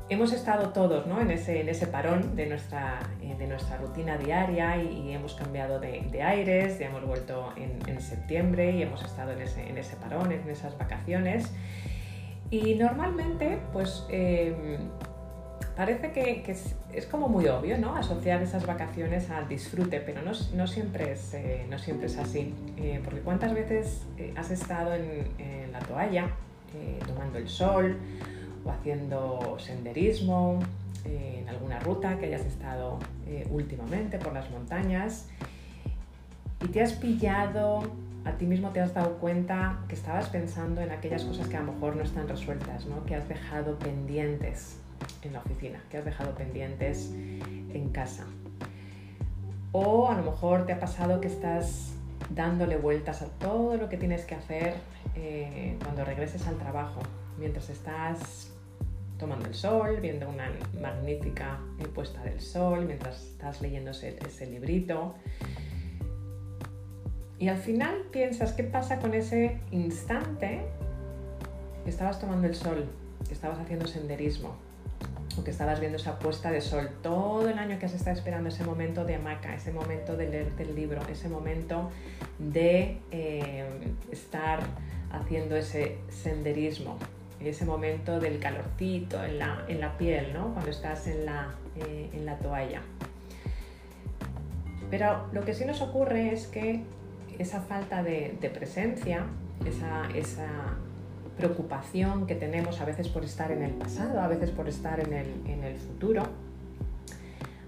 [0.09, 1.21] hemos estado todos ¿no?
[1.21, 6.07] en, ese, en ese parón de nuestra, de nuestra rutina diaria y, hemos cambiado de,
[6.13, 9.97] de, aires, ya hemos vuelto en, en, septiembre y hemos estado en ese, en ese
[9.97, 11.53] parón, en esas vacaciones.
[12.53, 14.77] Y normalmente, pues em,
[15.75, 16.45] parece que,
[16.93, 17.97] es, como muy obvio, ¿no?
[17.97, 22.55] Asociar esas vacaciones al disfrute, pero no, no siempre, es, eh, no siempre es así.
[22.77, 26.29] Eh, porque cuántas veces eh, has estado en, la toalla,
[27.07, 27.97] tomando el sol
[28.67, 30.59] o haciendo senderismo,
[31.07, 32.99] en alguna ruta que hayas estado
[33.51, 35.29] últimamente por las montañas
[36.63, 37.83] y te has pillado
[38.25, 41.61] a ti mismo te has dado cuenta que estabas pensando en aquellas cosas que a
[41.61, 43.05] lo mejor no están resueltas, ¿no?
[43.05, 44.79] que has dejado pendientes
[45.23, 48.25] en la oficina, que has dejado pendientes en casa.
[49.73, 51.95] O a lo mejor te ha pasado que estás
[52.31, 54.75] dándole vueltas a todo lo que tienes que hacer
[55.17, 57.01] eh, cuando regreses al trabajo,
[57.39, 58.53] mientras estás
[59.19, 61.59] tomando el sol, viendo una magnífica
[61.95, 65.15] puesta del sol, mientras estás leyendo ese, ese librito.
[67.43, 70.61] Y al final piensas, ¿qué pasa con ese instante
[71.83, 72.87] que estabas tomando el sol,
[73.27, 74.55] que estabas haciendo senderismo,
[75.37, 78.49] o que estabas viendo esa puesta de sol, todo el año que has estado esperando
[78.49, 81.91] ese momento de hamaca, ese momento de leerte el libro, ese momento
[82.39, 83.65] de eh,
[84.13, 84.61] estar
[85.11, 86.97] haciendo ese senderismo,
[87.41, 90.53] ese momento del calorcito en la, en la piel, ¿no?
[90.53, 92.83] cuando estás en la, eh, en la toalla.
[94.93, 96.85] Pero lo que sí nos ocurre es que
[97.43, 99.27] esa falta de, presencia,
[99.65, 100.79] esa,
[101.37, 105.13] preocupación que tenemos a veces por estar en el pasado, a veces por estar en
[105.13, 106.25] el, futuro,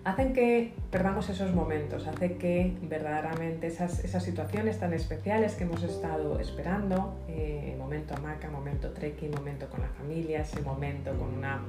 [0.04, 6.38] hacen que perdamos esos momentos, hace que verdaderamente esas, situaciones tan especiales que hemos estado
[6.38, 11.62] esperando, eh, momento hamaca, momento trekking, momento con la familia, ese momento con una,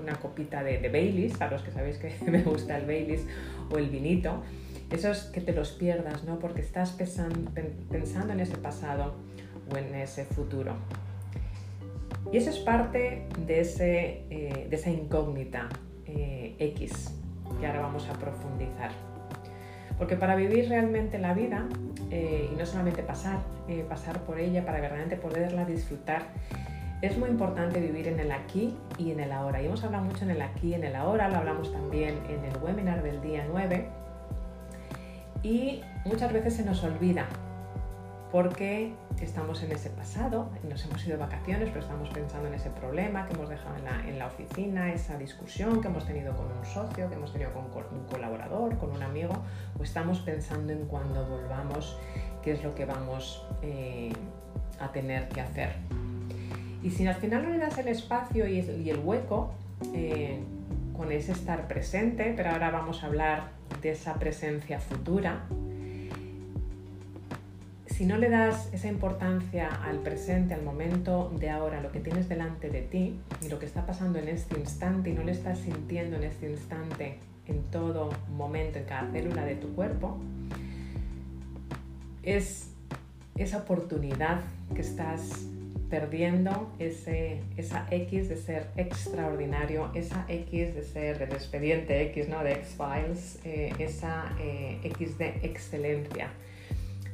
[0.00, 3.24] una, copita de, de Baileys, a los que sabéis que me gusta el Baileys
[3.70, 4.42] o el vinito,
[4.90, 6.38] esos que te los pierdas, ¿no?
[6.40, 9.14] Porque estás pensando en ese pasado
[9.72, 10.74] o en ese futuro.
[12.32, 15.68] Y eso es parte de, ese, eh, de esa incógnita
[16.16, 17.14] eh, X
[17.60, 18.90] que ahora vamos a profundizar.
[19.98, 21.68] Porque para vivir realmente la vida,
[22.10, 23.38] eh, y no solamente pasar,
[23.88, 26.22] pasar por ella, para verdaderamente poderla disfrutar,
[27.02, 29.60] es muy importante vivir en el aquí y en el ahora.
[29.62, 32.44] Y hemos hablado mucho en el aquí y en el ahora, lo hablamos también en
[32.44, 33.86] el webinar del día 9
[35.42, 37.26] y muchas veces se nos olvida
[38.32, 42.70] porque estamos en ese pasado, nos hemos ido de vacaciones, pero estamos pensando en ese
[42.70, 47.10] problema que hemos dejado en la, oficina, esa discusión que hemos tenido con un socio,
[47.10, 49.34] que hemos tenido con un colaborador, con un amigo,
[49.78, 51.98] o estamos pensando en cuando volvamos
[52.42, 54.10] qué es lo que vamos eh,
[54.80, 55.74] a tener que hacer.
[56.82, 59.52] Y si al final no le das el espacio y el, hueco
[59.92, 60.40] eh,
[60.96, 63.50] con ese estar presente, pero ahora vamos a hablar
[63.82, 65.44] de esa presencia futura,
[67.92, 72.28] si no le das esa importancia al presente, al momento de ahora, lo que tienes
[72.28, 75.58] delante de ti y lo que está pasando en este instante y no le estás
[75.58, 80.18] sintiendo en este instante, en todo momento, en cada célula de tu cuerpo,
[82.22, 82.70] es
[83.36, 84.40] esa oportunidad
[84.74, 85.46] que estás
[85.90, 92.42] perdiendo ese, esa X de ser extraordinario, esa X de ser del expediente X, ¿no?
[92.42, 96.30] de X-Files, eh, esa eh, X de excelencia,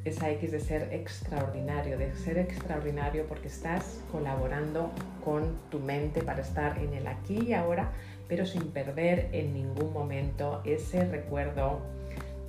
[0.04, 4.90] esa X de ser extraordinario, de ser extraordinario porque estás colaborando
[5.24, 7.92] con tu mente para estar en el aquí y ahora,
[8.28, 11.80] pero sin perder en ningún momento ese recuerdo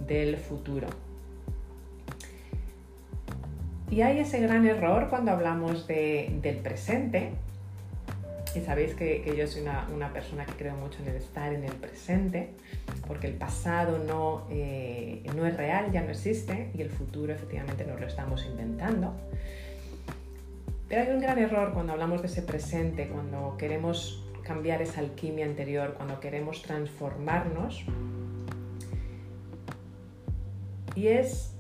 [0.08, 0.88] del futuro.
[3.92, 7.32] Y hay ese gran error cuando hablamos del presente.
[8.56, 11.74] Y sabéis que, yo soy una, persona que creo mucho en el estar en el
[11.74, 12.50] presente,
[13.08, 17.86] porque el pasado no, eh, no es real, ya no existe, y el futuro efectivamente
[17.86, 19.14] nos lo estamos inventando.
[20.88, 25.46] Pero hay un gran error cuando hablamos de ese presente, cuando queremos cambiar esa alquimia
[25.46, 27.86] anterior, cuando queremos transformarnos.
[30.96, 31.54] Y es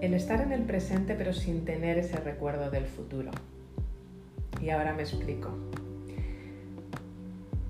[0.00, 3.32] el estar en el presente pero sin tener ese recuerdo del futuro.
[4.60, 5.50] y ahora me explico.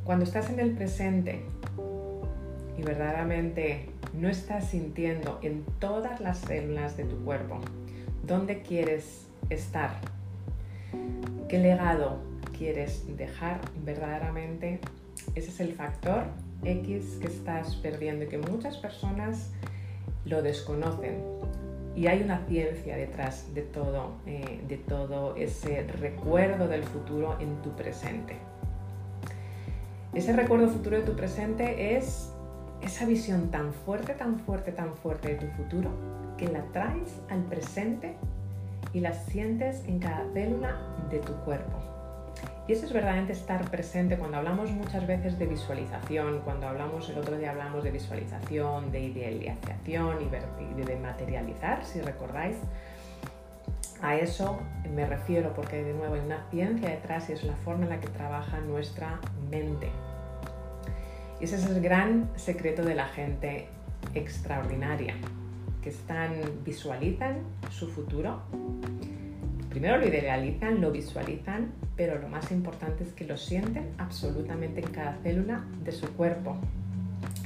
[0.04, 1.40] Cuando estás en el presente
[2.76, 7.58] y verdaderamente no estás sintiendo en todas las células de tu cuerpo
[8.26, 9.92] dónde quieres estar,
[11.48, 12.18] qué legado
[12.56, 14.78] quieres dejar verdaderamente,
[15.34, 16.24] ese es el factor
[16.64, 19.52] X que estás perdiendo y que muchas personas
[20.26, 21.22] lo desconocen.
[21.96, 27.62] Y hay una ciencia detrás de todo, eh, de todo ese recuerdo del futuro en
[27.62, 28.36] tu presente.
[30.14, 32.32] Ese recuerdo futuro de tu presente es
[32.82, 35.90] esa visión tan fuerte, tan fuerte, tan fuerte de tu futuro
[36.38, 38.14] que la traes al presente
[38.92, 40.78] y la sientes en cada célula
[41.10, 41.78] de tu cuerpo.
[42.68, 47.18] Y eso es verdaderamente estar presente cuando hablamos muchas veces de visualización, cuando hablamos, el
[47.18, 52.56] otro día hablamos de visualización, de idealización y de materializar, si recordáis.
[54.00, 54.60] A eso
[54.94, 58.00] me refiero porque de nuevo hay una ciencia detrás y es la forma en la
[58.00, 59.20] que trabaja nuestra
[59.50, 59.88] mente.
[61.40, 63.68] Y ese es el gran secreto de la gente
[64.14, 65.14] extraordinaria,
[65.82, 66.32] que están,
[66.64, 67.38] visualizan
[67.70, 68.42] su futuro.
[69.70, 74.90] Primero lo idealizan, lo visualizan, pero lo más importante es que lo sienten absolutamente en
[74.90, 76.56] cada célula de su cuerpo,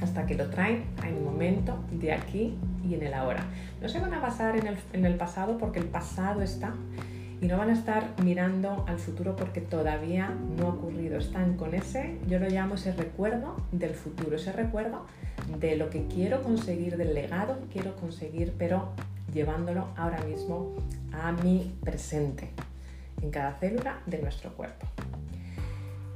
[0.01, 2.55] hasta que lo traen en el momento de aquí
[2.87, 3.45] y en el ahora.
[3.81, 6.73] No se van a basar en el, en el pasado porque el pasado está
[7.41, 11.17] y no van a estar mirando al futuro porque todavía no ha ocurrido.
[11.17, 15.05] Están con ese, yo lo llamo ese recuerdo del futuro, ese recuerdo
[15.59, 18.89] de lo que quiero conseguir, del legado que quiero conseguir, pero
[19.33, 20.75] llevándolo ahora mismo
[21.13, 22.49] a mi presente,
[23.21, 24.85] en cada célula de nuestro cuerpo.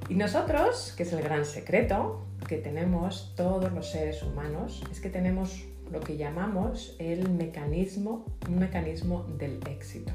[0.10, 5.10] Y nosotros, que es el gran secreto que tenemos todos los seres humanos, es que
[5.10, 10.12] tenemos lo que llamamos el mecanismo, un mecanismo del éxito.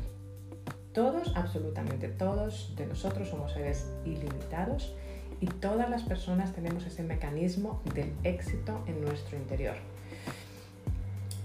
[0.92, 4.94] Todos, absolutamente todos de nosotros somos seres ilimitados
[5.40, 9.76] y todas las personas tenemos ese mecanismo del éxito en nuestro interior.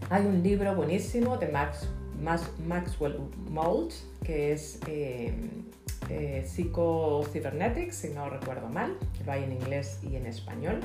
[0.10, 1.88] Hay un libro buenísimo de Max,
[2.66, 3.20] Maxwell
[3.50, 5.34] Maltz que es eh,
[6.10, 10.80] eh, Psycho-Cybernetics, si no recuerdo mal, lo hay en inglés y en español.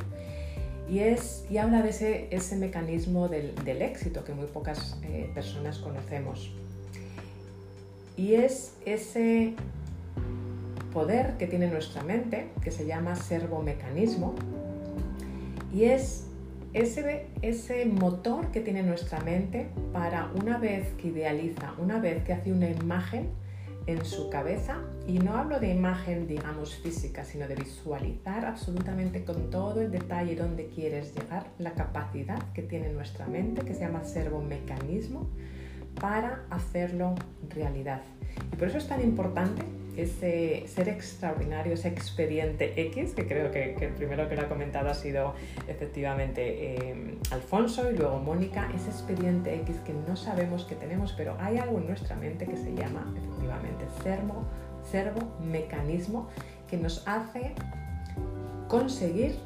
[0.88, 5.78] Y, es, y habla de ese, mecanismo del, del, éxito que muy pocas eh, personas
[5.78, 6.50] conocemos.
[8.16, 9.54] Y es ese
[10.92, 14.34] poder que tiene nuestra mente, que se llama servomecanismo,
[15.72, 16.28] y es
[16.72, 22.32] ese, ese motor que tiene nuestra mente para una vez que idealiza, una vez que
[22.32, 23.28] hace una imagen
[23.89, 29.49] en su cabeza, y no hablo de imagen, digamos, física, sino de visualizar absolutamente con
[29.49, 34.05] todo el detalle donde quieres llegar, la capacidad que tiene nuestra mente, que se llama
[34.05, 35.26] servomecanismo,
[35.99, 37.14] para hacerlo
[37.49, 38.03] realidad.
[38.53, 39.62] Y por eso es tan importante
[39.99, 44.88] ese ser extraordinario, ese expediente X, que creo que, el primero que lo ha comentado
[44.90, 45.34] ha sido
[45.66, 51.36] efectivamente eh, Alfonso y luego Mónica, ese expediente X que no sabemos que tenemos, pero
[51.40, 54.44] hay algo en nuestra mente que se llama efectivamente servo,
[54.88, 56.28] servo mecanismo
[56.68, 57.55] que nos hace
[58.68, 59.36] conseguir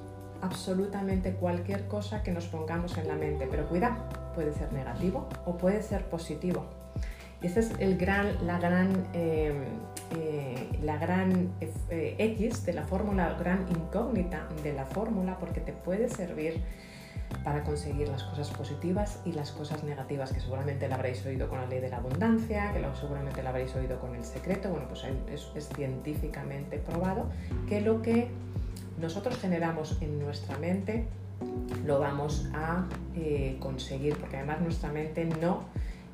[0.42, 3.96] absolutamente cualquier cosa que nos pongamos en la mente, pero cuidado,
[4.34, 6.66] puede ser negativo o puede ser positivo.
[7.40, 9.64] Y esa es el gran, la gran, em,
[10.14, 15.72] eh, la gran eh, X de la fórmula, gran incógnita de la fórmula, porque te
[15.72, 16.60] puede servir
[17.44, 21.60] para conseguir las cosas positivas y las cosas negativas, que seguramente la habréis oído con
[21.60, 24.68] la ley de la abundancia, que seguramente la habréis oído con el secreto.
[24.70, 25.04] Bueno, pues
[25.54, 27.26] es, científicamente probado
[27.68, 28.28] que lo que
[29.00, 31.06] nosotros generamos en nuestra mente
[31.84, 32.86] lo vamos a
[33.16, 35.64] eh, conseguir, porque además nuestra mente no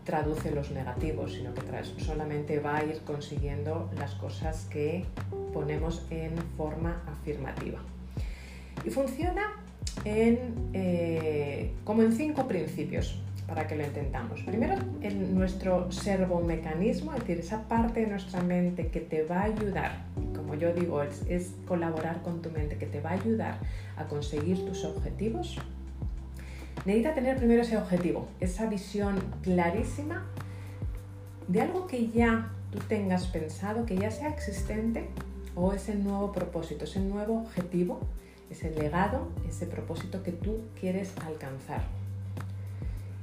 [0.09, 1.61] traduce los negativos, sino que
[2.02, 5.04] solamente va a ir consiguiendo las cosas que
[5.52, 7.78] ponemos en forma afirmativa.
[8.86, 9.52] Y funciona
[10.06, 14.40] eh, como en cinco principios para que lo entendamos.
[14.44, 19.44] Primero, en nuestro servomecanismo, es decir, esa parte de nuestra mente que te va a
[19.44, 23.59] ayudar, como yo digo, es, es colaborar con tu mente, que te va a ayudar
[23.98, 25.59] a conseguir tus objetivos.
[26.85, 30.26] Necesita tener primero ese objetivo, esa visión clarísima
[31.49, 35.09] de algo que ya tú tengas pensado, que ya sea existente,
[35.55, 38.01] o ese nuevo propósito, ese nuevo objetivo,
[38.51, 41.83] ese legado, ese propósito que tú quieres alcanzar.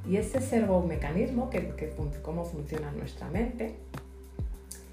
[0.07, 3.75] Y ese servomecanismo, que, cómo funciona nuestra mente,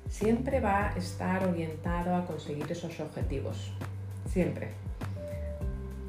[0.09, 3.73] siempre va a estar orientado a conseguir esos objetivos.
[4.31, 4.69] Siempre.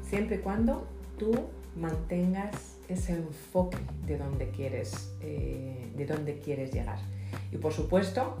[0.08, 0.86] Siempre y cuando
[1.18, 1.32] tú
[1.76, 5.90] mantengas ese enfoque de dónde quieres, eh,
[6.44, 6.98] quieres llegar.
[7.52, 8.36] Y por supuesto,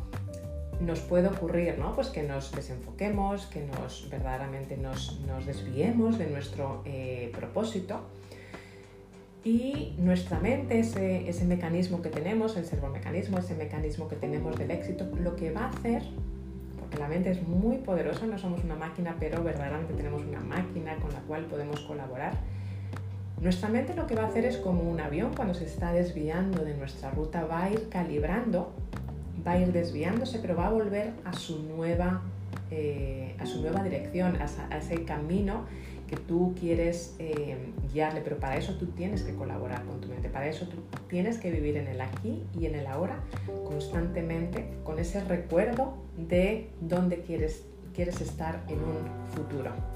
[0.80, 1.94] nos puede ocurrir, ¿no?
[1.94, 8.00] Pues que nos desenfoquemos, que nos verdaderamente nos, desviemos de nuestro eh, propósito.
[9.44, 14.70] Y nuestra mente, ese, ese mecanismo que tenemos, el servomecanismo, ese mecanismo que tenemos del
[14.70, 16.02] éxito, lo que va a hacer,
[16.80, 20.96] porque la mente es muy poderosa, no somos una máquina, pero verdaderamente tenemos una máquina
[20.96, 22.38] con la cual podemos colaborar.
[23.44, 26.64] Nuestra mente lo que va a hacer es como un avión cuando se está desviando
[26.64, 28.72] de nuestra ruta, va a ir calibrando
[29.46, 32.22] va a ir desviándose, pero va a volver a su nueva,
[32.70, 35.66] eh, a su nueva dirección, a, ese camino
[36.08, 37.56] que tú quieres eh,
[37.92, 40.76] guiarle, pero para eso tú tienes que colaborar con tu mente, para eso tú
[41.08, 43.20] tienes que vivir en el aquí y en el ahora
[43.66, 49.93] constantemente con ese recuerdo de dónde quieres, quieres estar en un futuro.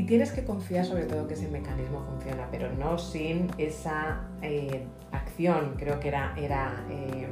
[0.00, 4.86] Y tienes que confiar sobre todo que ese mecanismo funciona, pero no sin esa eh,
[5.12, 7.28] acción, creo que era, era eh,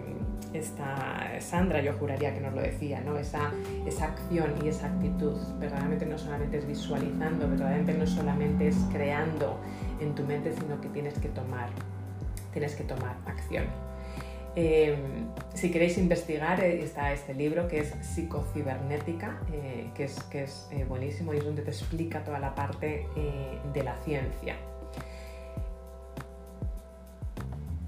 [0.53, 3.17] esta Sandra, yo juraría que nos lo decía, ¿no?
[3.17, 3.53] esa,
[3.87, 9.59] esa acción y esa actitud, verdaderamente no solamente es visualizando, verdaderamente no solamente es creando
[9.99, 11.71] en tu mente, sino que tienes que tomar,
[12.53, 13.65] tienes que tomar acción.
[14.61, 20.43] Em, si queréis investigar, eh, está este libro que es Psicocibernética, eh, que es, que
[20.43, 23.07] es eh, buenísimo y es donde te explica toda la parte
[23.73, 24.57] de la ciencia.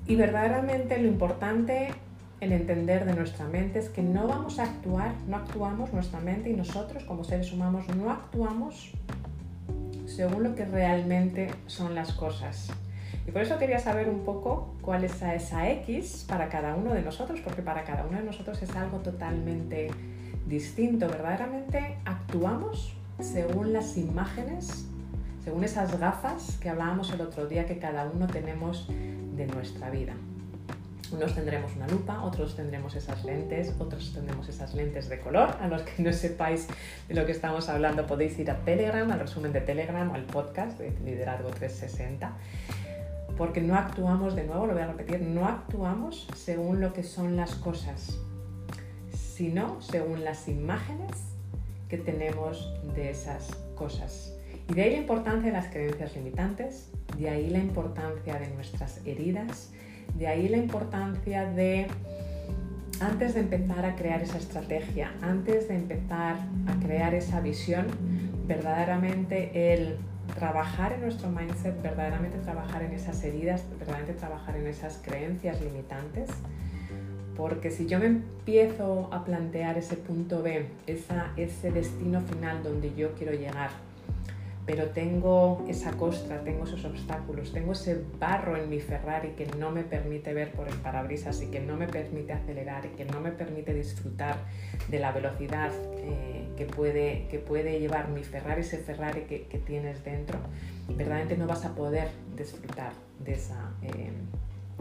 [0.07, 1.89] Y verdaderamente lo importante
[2.41, 6.51] en entender de nuestra mente es que no vamos a actuar, no actuamos, nuestra mente
[6.51, 8.93] y nosotros como seres humanos no actuamos
[10.07, 12.71] según lo que realmente son las cosas.
[13.27, 17.03] Y por eso quería saber un poco cuál es esa X para cada uno de
[17.03, 19.91] nosotros, porque para cada uno de nosotros es algo totalmente
[20.47, 21.09] distinto.
[21.09, 24.87] Verdaderamente actuamos según las imágenes,
[25.45, 30.15] según esas gafas que hablábamos el otro día que cada uno tenemos de nuestra vida.
[31.13, 35.57] Unos tendremos una lupa, otros tendremos esas lentes, otros tendremos esas lentes de color.
[35.61, 36.69] A los que no sepáis
[37.09, 40.25] de lo que estamos hablando podéis ir a Telegram, al resumen de Telegram o al
[40.25, 42.33] podcast de Liderazgo 360
[43.41, 47.37] porque no actuamos, de nuevo lo voy a repetir, no actuamos según lo que son
[47.37, 48.19] las cosas,
[49.15, 51.13] sino según las imágenes
[51.89, 54.37] que tenemos de esas cosas.
[54.69, 59.01] Y de ahí la importancia de las creencias limitantes, de ahí la importancia de nuestras
[59.07, 59.73] heridas,
[60.19, 61.87] de ahí la importancia de,
[63.01, 66.37] antes de empezar a crear esa estrategia, antes de empezar
[66.67, 67.87] a crear esa visión,
[68.47, 69.97] verdaderamente el
[70.35, 76.31] trabajar en nuestro mindset, verdaderamente trabajar en esas heridas, verdaderamente trabajar en esas creencias limitantes.
[77.37, 83.15] Porque si yo me empiezo a plantear ese punto B, ese destino final donde yo
[83.15, 83.71] quiero llegar,
[84.67, 89.71] pero tengo esa costra, tengo esos obstáculos, tengo ese barro en mi Ferrari que no
[89.71, 93.21] me permite ver por el parabrisas y que no me permite acelerar y que no
[93.21, 94.37] me permite disfrutar
[94.89, 100.05] de la velocidad eh, que, puede, que puede llevar mi Ferrari, ese Ferrari que, tienes
[100.05, 100.39] dentro,
[100.89, 102.93] verdaderamente no vas a poder disfrutar
[103.25, 104.13] de, esa, eh,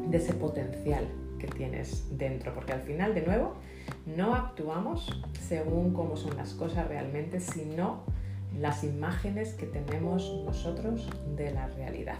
[0.08, 1.06] de ese potencial
[1.40, 3.56] que tienes dentro, porque al final, de nuevo,
[4.06, 8.04] no actuamos según cómo son las cosas realmente, sino
[8.58, 12.18] las imágenes que tenemos nosotros de la realidad.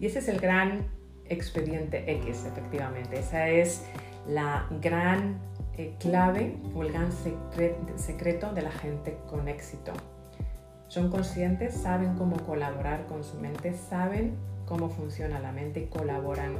[0.00, 0.86] Y ese es el gran
[1.28, 3.18] expediente X, efectivamente.
[3.18, 3.84] Esa es
[4.26, 5.38] la gran
[5.76, 7.10] eh, clave o el gran
[7.96, 9.92] secreto de la gente con éxito.
[10.88, 16.56] Son conscientes, saben cómo colaborar con su mente, saben cómo funciona la mente y colaboran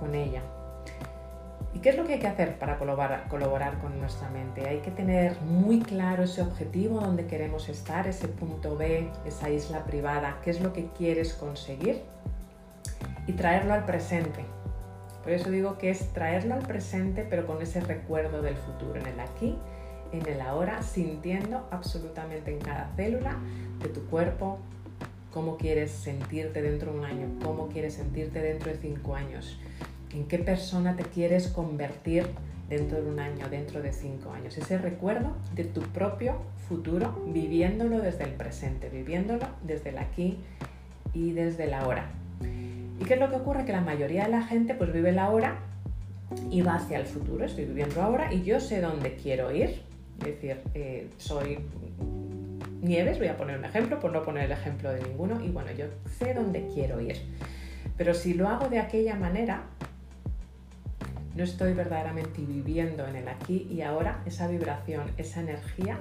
[0.00, 0.42] con ella.
[1.74, 4.68] ¿Y qué es lo que hay que hacer para colaborar, con nuestra mente?
[4.68, 9.84] Hay que tener muy claro ese objetivo donde queremos estar, ese punto B, esa isla
[9.84, 12.02] privada, qué es lo que quieres conseguir
[13.26, 14.44] y traerlo al presente.
[15.22, 19.06] Por eso digo que es traerlo al presente pero con ese recuerdo del futuro, en
[19.06, 19.56] el aquí,
[20.12, 23.38] en el ahora, sintiendo absolutamente en cada célula
[23.78, 24.58] de tu cuerpo
[25.32, 29.58] cómo quieres sentirte dentro de un año, cómo quieres sentirte dentro de cinco años
[30.14, 32.26] en qué persona te quieres convertir
[32.68, 34.56] dentro de un año, dentro de cinco años.
[34.56, 36.36] Ese recuerdo de tu propio
[36.68, 40.38] futuro, viviéndolo desde el presente, viviéndolo desde el aquí
[41.12, 42.10] y desde la ahora.
[43.00, 43.64] ¿Y qué es lo que ocurre?
[43.64, 45.56] Que la mayoría de la gente pues vive la hora
[46.50, 47.44] y va hacia el futuro.
[47.44, 49.82] Estoy viviendo ahora y yo sé dónde quiero ir.
[50.20, 51.58] Es decir, eh, soy
[52.80, 55.70] Nieves, voy a poner un ejemplo, por no poner el ejemplo de ninguno, y bueno,
[55.70, 55.86] yo
[56.18, 57.16] sé dónde quiero ir.
[57.96, 59.62] Pero si lo hago de aquella manera,
[61.34, 65.98] no estoy verdaderamente viviendo en el aquí y ahora esa vibración, esa energía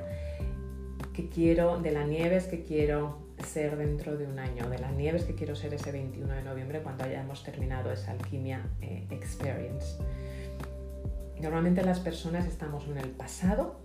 [1.14, 5.24] que quiero de la nieves que quiero ser dentro de un año, de las nieves
[5.24, 9.98] que quiero ser ese 21 de noviembre cuando hayamos terminado esa alquimia eh, experience.
[11.42, 13.80] Normalmente las personas estamos en el pasado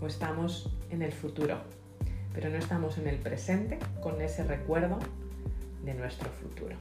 [0.00, 1.58] o estamos en el futuro,
[2.32, 4.98] pero no estamos en el presente con ese recuerdo
[5.84, 6.76] de nuestro futuro.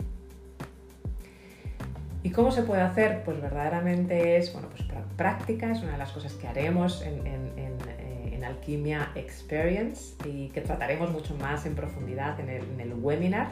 [2.23, 3.23] ¿Y cómo se puede hacer?
[3.23, 4.83] Pues verdaderamente es, bueno, pues
[5.17, 8.11] práctica, es una de las cosas que haremos en, en, eh,
[8.51, 12.49] Alquimia Experience y que trataremos mucho más en profundidad en
[12.79, 13.51] el, webinar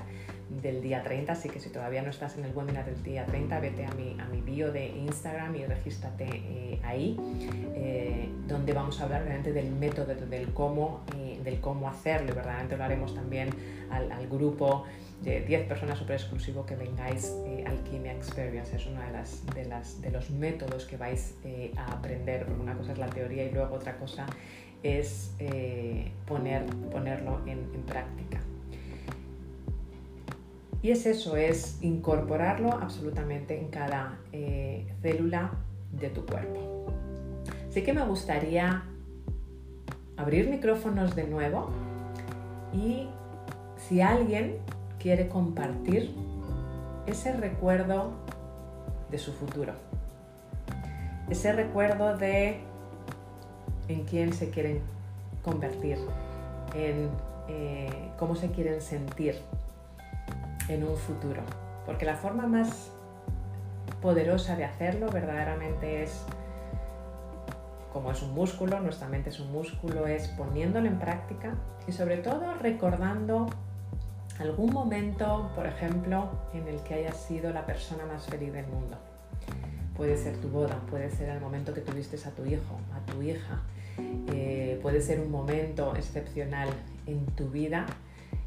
[0.62, 3.60] del día 30, así que si todavía no estás en el webinar del día 30,
[3.60, 7.18] vete a mi, a mi bio de Instagram y regístrate eh, ahí,
[7.76, 12.78] eh, donde vamos a hablar realmente del método, del cómo, eh, del cómo hacerlo, verdaderamente
[12.78, 13.50] lo haremos también
[13.92, 14.86] al grupo
[15.24, 20.30] de 10 personas súper exclusivo que vengáis Alquimia Experience, es uno de, las, de, los
[20.30, 21.36] métodos que vais
[21.76, 24.26] a aprender, porque una cosa es la teoría y luego otra cosa
[24.82, 25.32] es
[26.26, 28.40] poner, ponerlo en, en práctica.
[30.82, 35.52] Y es eso, es incorporarlo absolutamente en cada eh, célula
[35.92, 36.94] de tu cuerpo.
[37.68, 38.84] Así que me gustaría
[40.16, 41.70] abrir micrófonos de nuevo
[42.74, 43.08] y
[43.78, 44.58] si alguien
[45.00, 46.14] quiere compartir
[47.08, 48.12] ese recuerdo
[49.10, 49.74] de su futuro,
[51.30, 52.60] ese recuerdo de
[53.88, 54.82] en quién se quieren
[55.44, 55.98] convertir,
[56.76, 57.10] en
[57.48, 59.42] eh, cómo se quieren sentir
[60.68, 61.42] en un futuro.
[61.86, 62.92] Porque la forma más
[64.02, 66.24] poderosa de hacerlo verdaderamente es,
[67.92, 71.56] como es un músculo, nuestra mente es un músculo, es poniéndolo en práctica
[71.88, 73.48] y sobre todo recordando
[74.40, 78.98] algún momento, por ejemplo, en el que hayas sido la persona más feliz del mundo.
[79.96, 83.22] Puede ser tu boda, puede ser el momento que tuviste a tu hijo, a tu
[83.22, 83.62] hija,
[84.32, 86.70] eh, puede ser un momento excepcional
[87.06, 87.86] en tu vida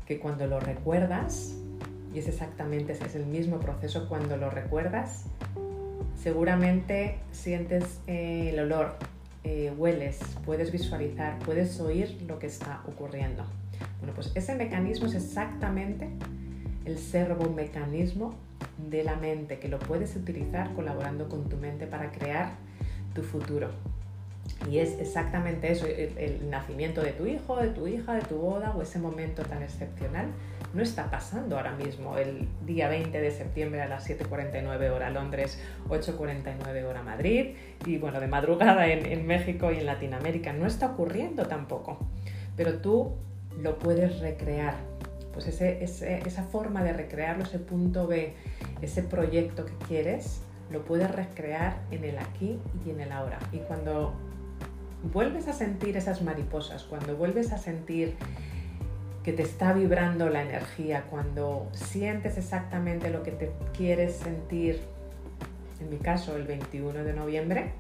[0.07, 1.55] que cuando lo recuerdas
[2.15, 5.25] y es exactamente es el mismo proceso cuando lo recuerdas.
[6.23, 8.97] Seguramente sientes eh, el olor,
[9.45, 13.45] eh, hueles, puedes visualizar, puedes oír lo que está ocurriendo.
[13.99, 16.09] Bueno, pues ese mecanismo es exactamente
[16.85, 18.35] el servomecanismo
[18.91, 22.53] de la mente que lo puedes utilizar colaborando con tu mente para crear
[23.15, 23.71] tu futuro.
[24.71, 28.73] Y es exactamente eso, el, nacimiento de tu hijo, de tu hija, de tu boda
[28.77, 30.27] o ese momento tan excepcional
[30.75, 35.61] no está pasando ahora mismo el día 20 de septiembre a las 7.49 hora Londres,
[35.89, 40.53] 8.49 hora Madrid y bueno, de madrugada en, México y en Latinoamérica.
[40.53, 41.99] No está ocurriendo tampoco,
[42.57, 43.13] pero tú
[43.61, 44.77] lo puedes recrear.
[45.33, 48.35] Pues esa forma de recrearlo, ese punto B,
[48.83, 53.39] ese proyecto que quieres, lo puedes recrear en el aquí y en el ahora.
[53.51, 54.15] Y cuando
[55.13, 58.15] vuelves a sentir esas mariposas, cuando vuelves a sentir
[59.23, 64.81] que te está vibrando la energía, cuando sientes exactamente lo que te quieres sentir,
[65.81, 67.73] en mi caso el 21 de noviembre,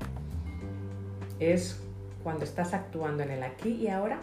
[1.40, 1.80] es
[2.22, 4.20] cuando estás actuando en el aquí y ahora,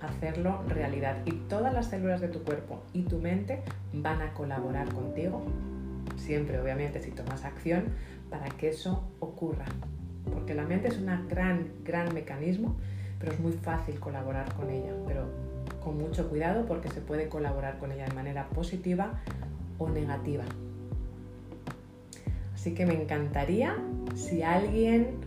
[0.00, 1.18] hacerlo realidad.
[1.24, 5.42] Y todas las células de tu cuerpo y tu mente van a colaborar contigo,
[6.16, 7.84] siempre obviamente si tomas acción,
[8.30, 9.64] para que eso ocurra.
[10.32, 12.76] Porque la mente es un gran, gran mecanismo,
[13.18, 14.92] pero es muy fácil colaborar con ella.
[15.06, 15.26] Pero
[15.82, 19.20] con mucho cuidado porque se puede colaborar con ella de manera positiva
[19.78, 20.44] o negativa.
[22.54, 23.76] Así que me encantaría
[24.14, 25.20] si alguien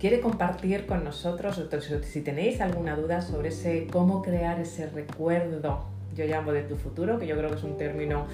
[0.00, 1.62] quiere compartir con nosotros,
[2.04, 5.84] si tenéis alguna duda sobre ese cómo crear ese recuerdo,
[6.16, 8.26] yo llamo de tu futuro, que yo creo que es un término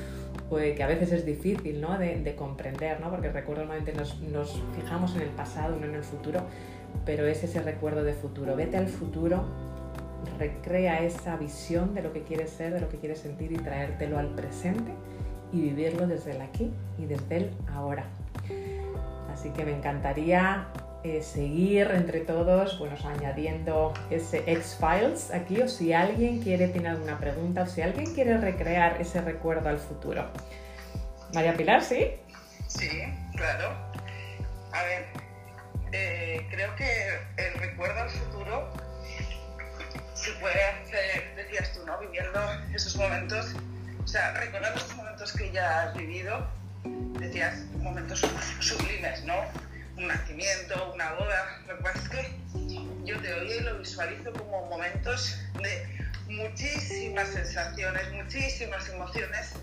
[0.49, 1.99] pues, que a veces es difícil ¿no?
[1.99, 3.11] de, comprender, ¿no?
[3.11, 6.41] porque recuerdo normalmente nos, nos fijamos en el pasado, no en el futuro,
[7.05, 8.55] pero es ese recuerdo de futuro.
[8.55, 9.45] Vete al futuro
[10.39, 14.19] recrea esa visión de lo que quieres ser, de lo que quieres sentir y traértelo
[14.19, 14.93] al presente
[15.53, 18.05] y vivirlo desde el aquí y desde el ahora.
[19.33, 20.69] Así que me encantaría
[21.07, 27.17] eh, seguir entre todos, bueno, añadiendo ese X-Files aquí, o si alguien quiere, tiene alguna
[27.21, 30.29] pregunta, o si alguien quiere recrear ese recuerdo al futuro.
[31.33, 32.11] María Pilar, ¿sí?
[32.67, 33.05] Sí,
[33.37, 33.71] claro.
[34.73, 35.07] A ver,
[35.93, 38.69] eh, creo que el recuerdo al futuro
[40.15, 42.01] se puede hacer, decías tú, ¿no?
[42.01, 42.41] Viviendo
[42.75, 43.55] esos momentos,
[44.03, 46.49] o sea, recordando esos momentos que ya has vivido,
[47.21, 48.27] decías, momentos
[48.59, 49.35] sublimes, ¿no?
[49.97, 51.61] Un nacimiento, una boda.
[51.67, 52.39] Lo que pasa es que
[53.05, 55.87] yo te oí y lo visualizo como momentos de
[56.29, 59.55] muchísimas sensaciones, muchísimas emociones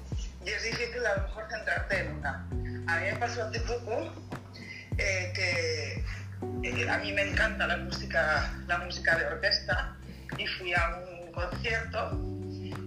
[0.45, 2.47] y es difícil a lo mejor centrarte en una.
[2.87, 4.13] A mí me pasó hace poco
[4.97, 6.03] eh, que
[6.63, 9.95] eh, a mí me encanta la música, la música de orquesta
[10.37, 12.11] y fui a un concierto.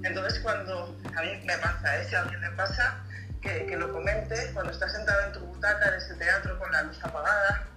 [0.04, 2.16] Entonces cuando a mí me pasa, ¿eh?
[2.16, 3.04] a alguien le pasa,
[3.46, 6.98] que, lo comente, cuando estás sentado en tu butaca en ese teatro con la luz
[7.02, 7.68] apagada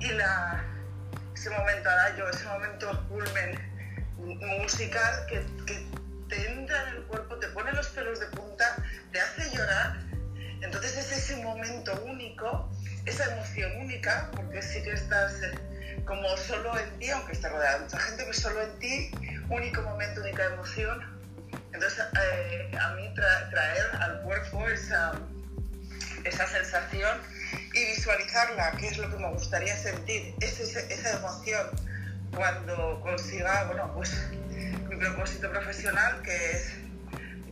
[0.00, 0.10] y
[1.34, 3.58] ese momento yo ese momento culmen
[4.18, 5.86] musical que, que
[6.28, 8.76] te entra en el cuerpo, te pone los pelos de punta,
[9.12, 9.98] te hace llorar.
[10.62, 12.70] Entonces es ese momento único,
[13.04, 17.78] esa emoción única, porque sí que estás eh, como solo en ti, aunque está rodeada
[17.78, 19.10] de mucha gente, pero solo en ti,
[19.50, 21.13] único momento, única emoción.
[21.74, 25.12] Entonces eh, a mí traer al cuerpo esa,
[26.22, 27.20] esa sensación
[27.74, 31.66] y visualizarla, que es lo que me gustaría sentir, esa, emoción
[32.34, 34.12] cuando consiga, bueno, pues
[34.88, 36.74] mi propósito profesional, que es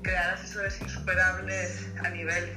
[0.03, 2.57] crear asesores insuperables a nivel,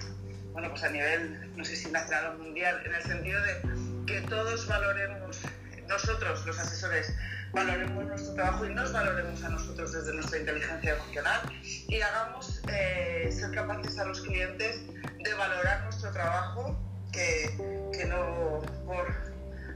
[0.54, 3.62] bueno, pues a nivel, no sé si nacional o mundial, en el sentido de
[4.06, 5.40] que todos valoremos,
[5.88, 7.14] nosotros los asesores,
[7.52, 13.30] valoremos nuestro trabajo y nos valoremos a nosotros desde nuestra inteligencia emocional y hagamos eh,
[13.32, 14.82] ser capaces a los clientes
[15.20, 16.78] de valorar nuestro trabajo,
[17.12, 17.56] que,
[17.94, 19.08] que no por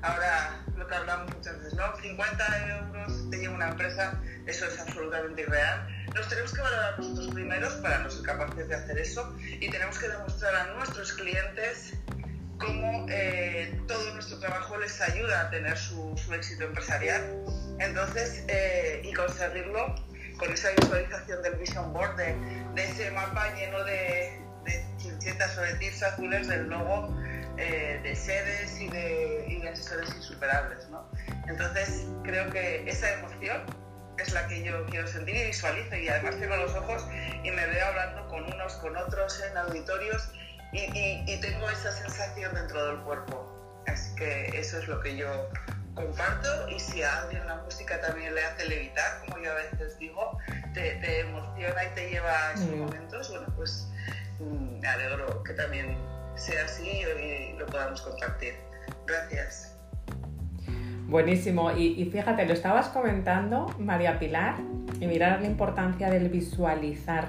[0.01, 1.95] ahora lo que hablamos muchas veces, ¿no?
[2.01, 5.87] 50 euros te lleva una empresa, eso es absolutamente irreal.
[6.15, 9.97] Nos tenemos que valorar nosotros primeros para no ser capaces de hacer eso y tenemos
[9.99, 11.93] que demostrar a nuestros clientes
[12.59, 17.23] cómo eh, todo nuestro trabajo les ayuda a tener su, éxito empresarial.
[17.79, 19.95] Entonces, eh, y conseguirlo
[20.37, 22.35] con esa visualización del vision board, de,
[22.75, 27.13] ese mapa lleno de, de chinchetas o de tips azules del logo
[27.57, 30.87] eh, de sedes y de, asesores insuperables.
[30.89, 31.09] ¿no?
[31.47, 33.63] Entonces creo que esa emoción
[34.17, 37.05] es la que yo quiero sentir y visualizo y además cierro los ojos
[37.43, 40.29] y me veo hablando con unos, con otros en auditorios
[40.71, 43.81] y, tengo esa sensación dentro del cuerpo.
[43.87, 45.49] Así que eso es lo que yo
[45.95, 49.97] comparto y si a alguien la música también le hace levitar, como yo a veces
[49.99, 50.37] digo,
[50.73, 52.79] te, emociona y te lleva a esos mm.
[52.79, 53.89] momentos, bueno, pues
[54.39, 55.97] mm, me alegro que también
[56.35, 58.55] sea así y lo podamos compartir.
[59.05, 59.75] Gracias.
[61.07, 61.71] Buenísimo.
[61.71, 64.55] Y, fíjate, lo estabas comentando, María Pilar,
[64.99, 67.25] y mirar la importancia del visualizar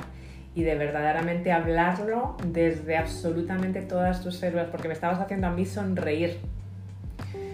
[0.55, 5.65] y de verdaderamente hablarlo desde absolutamente todas tus células, porque me estabas haciendo a mí
[5.65, 6.39] sonreír.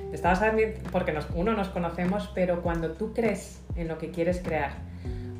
[0.09, 4.41] Me estabas haciendo, porque uno nos conocemos, pero cuando tú crees en lo que quieres
[4.43, 4.71] crear,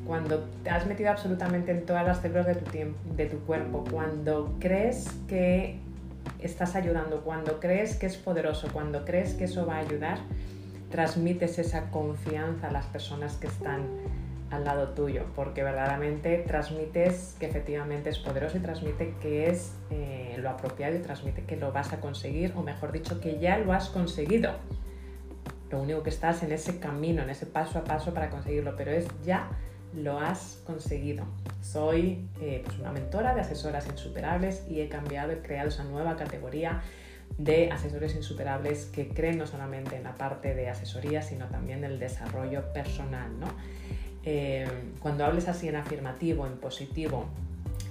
[0.05, 2.71] cuando te has metido absolutamente en todas las células de tu,
[3.15, 5.79] de tu cuerpo, cuando crees que
[6.39, 10.19] estás ayudando, cuando crees que es poderoso, cuando crees que eso va a ayudar,
[10.91, 13.81] transmites esa confianza a las personas que están
[14.49, 20.35] al lado tuyo, porque verdaderamente transmites que efectivamente es poderoso y transmite que es eh,
[20.39, 23.73] lo apropiado y transmite que lo vas a conseguir, o mejor dicho, que ya lo
[23.73, 24.53] has conseguido.
[25.69, 28.91] Lo único que estás en ese camino, en ese paso a paso para conseguirlo, pero
[28.91, 29.49] es ya
[29.93, 31.25] lo has conseguido.
[31.61, 36.15] Soy eh, pues una mentora de asesoras insuperables y he cambiado, he creado esa nueva
[36.15, 36.81] categoría
[37.37, 41.91] de asesores insuperables que creen no solamente en la parte de asesoría, sino también en
[41.91, 43.31] el desarrollo personal.
[44.23, 44.67] Eh,
[44.99, 47.25] cuando hables así en afirmativo, en positivo,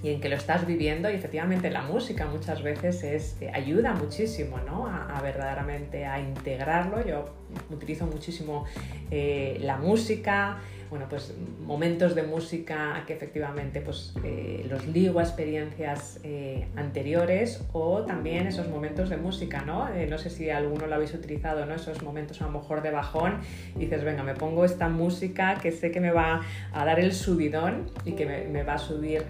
[0.03, 3.93] y en que lo estás viviendo y efectivamente la música muchas veces es, eh, ayuda
[3.93, 4.85] muchísimo ¿no?
[4.85, 7.03] a, verdaderamente a integrarlo.
[7.03, 7.25] Yo
[7.71, 8.65] utilizo muchísimo
[9.09, 10.59] la música,
[10.89, 11.33] bueno, pues
[11.65, 18.47] momentos de música que efectivamente pues, eh, los ligo a experiencias eh, anteriores o también
[18.47, 19.89] esos momentos de música, ¿no?
[19.89, 21.73] Eh, no sé si alguno lo habéis utilizado, ¿no?
[21.73, 23.39] Esos momentos a lo mejor de bajón
[23.75, 27.91] dices, venga, me pongo esta música que sé que me va a dar el subidón
[28.05, 29.23] y que me, va a subir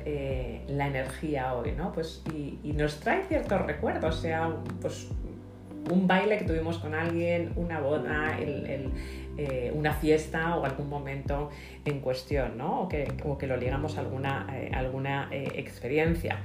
[0.67, 1.91] la energía hoy, ¿no?
[1.91, 5.07] Pues, y, nos trae ciertos recuerdos, sea, pues
[5.89, 8.37] un baile que tuvimos con alguien, una boda,
[9.37, 11.49] eh, una fiesta o algún momento
[11.85, 12.81] en cuestión, ¿no?
[12.81, 13.07] O que,
[13.39, 16.39] que lo ligamos a alguna, eh, alguna eh, experiencia.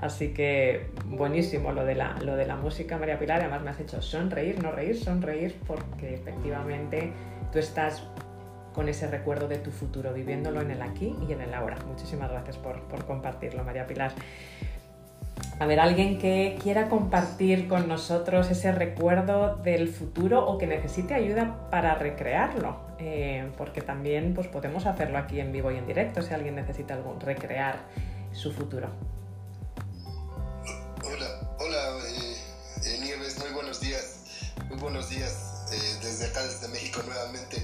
[0.00, 3.40] Así que buenísimo lo de, la, lo de la música, María Pilar.
[3.40, 7.12] Además me has hecho sonreír, no reír, sonreír, porque efectivamente
[7.52, 8.02] tú estás
[8.72, 11.76] con ese recuerdo de tu futuro, viviéndolo en el aquí y en el ahora.
[11.86, 14.12] Muchísimas gracias por, por compartirlo, María Pilar
[15.60, 21.14] a ver, alguien que quiera compartir con nosotros ese recuerdo del futuro o que necesite
[21.14, 26.22] ayuda para recrearlo, eh, porque también pues, podemos hacerlo aquí en vivo y en directo
[26.22, 27.80] si alguien necesita algún, recrear
[28.32, 28.88] su futuro.
[31.04, 32.36] Hola, hola eh,
[32.86, 35.66] eh, Nieves, muy buenos días, muy buenos días
[36.02, 37.56] desde acá, desde México nuevamente.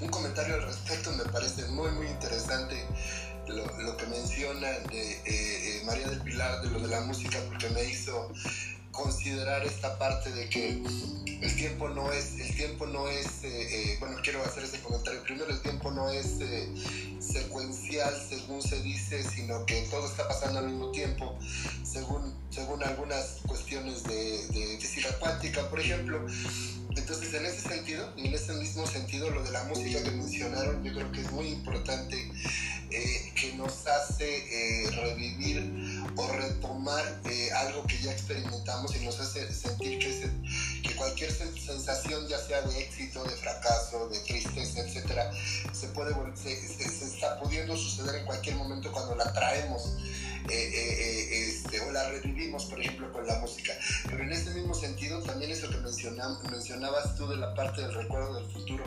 [0.00, 2.76] Un comentario al respecto me parece muy, muy interesante
[3.54, 7.68] lo, que menciona de eh, eh, María del Pilar, de lo de la música, porque
[7.70, 8.32] me hizo
[8.90, 10.70] considerar esta parte de que
[11.42, 15.22] el tiempo no es, el tiempo no es, eh, bueno, quiero hacer ese comentario.
[15.22, 16.38] Primero, el tiempo no es
[17.18, 21.38] secuencial, según se dice, sino que todo está pasando al mismo tiempo,
[21.84, 26.26] según, según algunas cuestiones de, de física cuántica, por ejemplo.
[26.96, 30.82] entonces, en ese sentido, y en ese mismo sentido, lo de la música que mencionaron,
[30.82, 32.32] yo creo que es muy importante
[32.90, 39.18] eh, que nos hace eh, revivir o retomar eh, algo que ya experimentamos y nos
[39.20, 40.30] hace sentir que,
[40.82, 45.30] que cualquier sensación, ya sea de éxito, de fracaso, de tristeza, etcétera,
[45.72, 49.96] se puede se, se, está pudiendo suceder en cualquier momento cuando la traemos.
[50.50, 53.72] Este, o la revivimos, por ejemplo, con la música.
[54.08, 58.34] Pero en ese mismo sentido, también eso que mencionabas tú de la parte del recuerdo
[58.36, 58.84] del futuro,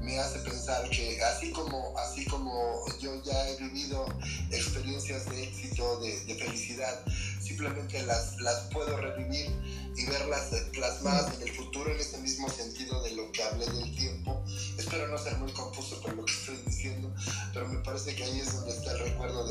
[0.00, 4.06] me hace pensar que así como, así como yo ya he vivido
[4.50, 7.00] experiencias de éxito, de, felicidad,
[7.40, 9.50] simplemente las, las puedo revivir
[9.96, 13.94] y verlas plasmadas en el futuro en ese mismo sentido de lo que hablé del
[13.96, 14.42] tiempo.
[14.78, 17.12] Espero no ser muy confuso con lo que estoy diciendo,
[17.52, 19.46] pero me parece que ahí es donde está el recuerdo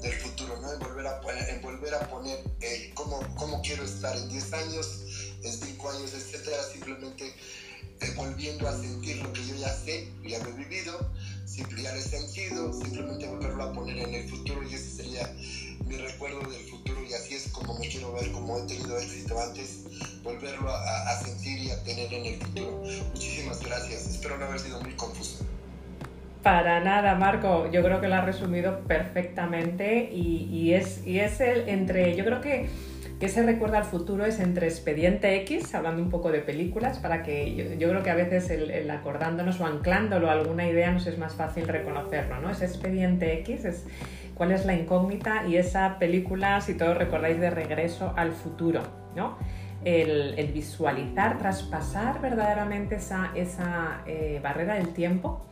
[0.00, 0.72] del, futuro, ¿no?
[0.72, 1.20] En volver a,
[1.50, 5.02] en volver a poner eh, cómo, cómo quiero estar en 10 años,
[5.42, 7.34] en 5 años, etcétera, simplemente
[8.16, 10.98] volviendo a sentir lo que yo ya sé, ya lo he vivido,
[11.58, 15.34] lo he sentido, simplemente volverlo a poner en el futuro y ese sería
[15.86, 19.38] mi recuerdo del futuro y así es como me quiero ver, como he tenido éxito
[19.40, 19.84] antes,
[20.22, 22.82] volverlo a, a sentir y a tener en el futuro.
[23.12, 25.44] Muchísimas gracias, espero no haber sido muy confuso.
[26.42, 27.70] Para nada, Marco.
[27.70, 32.16] Yo creo que lo has resumido perfectamente y, y, es, y es el entre.
[32.16, 32.68] Yo creo que
[33.22, 37.22] que se recuerda al futuro es entre Expediente X, hablando un poco de películas, para
[37.22, 41.18] que yo, creo que a veces el, acordándonos o anclándolo a alguna idea nos es
[41.18, 42.50] más fácil reconocerlo, ¿no?
[42.50, 43.86] Ese Expediente X es
[44.34, 48.82] cuál es la incógnita y esa película, si todos recordáis, de regreso al futuro,
[49.14, 49.38] ¿no?
[49.84, 55.46] El, visualizar, traspasar verdaderamente esa, esa eh, barrera del tiempo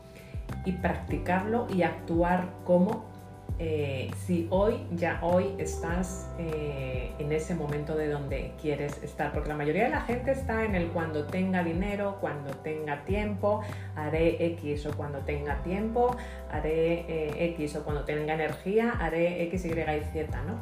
[0.64, 3.09] y practicarlo y actuar como
[3.58, 9.48] eh, si hoy, ya hoy estás eh, en ese momento de donde quieres estar, porque
[9.48, 13.62] la mayoría de la gente está en el cuando tenga dinero, cuando tenga tiempo,
[13.96, 16.16] haré X o cuando tenga tiempo,
[16.50, 20.54] haré eh, X o cuando tenga energía, haré X, Y y Z, ¿no?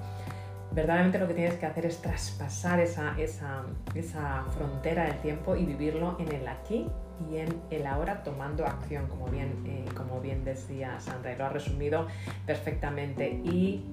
[0.72, 3.64] Verdaderamente lo que tienes que hacer es traspasar esa, esa,
[3.94, 6.86] esa frontera del tiempo y vivirlo en el aquí
[7.30, 11.46] y en el ahora tomando acción, como bien, eh, como bien decía Sandra, y lo
[11.46, 12.06] ha resumido
[12.46, 13.28] perfectamente.
[13.44, 13.84] Y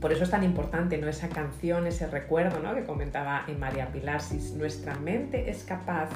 [0.00, 1.08] por eso es tan importante ¿no?
[1.08, 2.74] esa canción, ese recuerdo ¿no?
[2.74, 6.10] que comentaba en María Pilar, si nuestra mente es capaz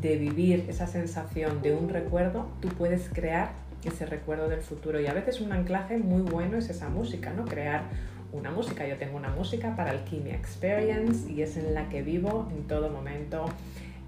[0.00, 3.50] de vivir esa sensación de un recuerdo, tú puedes crear
[3.84, 5.00] ese recuerdo del futuro.
[5.00, 7.44] Y a veces un anclaje muy bueno es esa música, ¿no?
[7.44, 7.82] Crear
[8.32, 8.86] una música.
[8.86, 12.90] Yo tengo una música para Alchemia Experience y es en la que vivo en todo
[12.90, 13.46] momento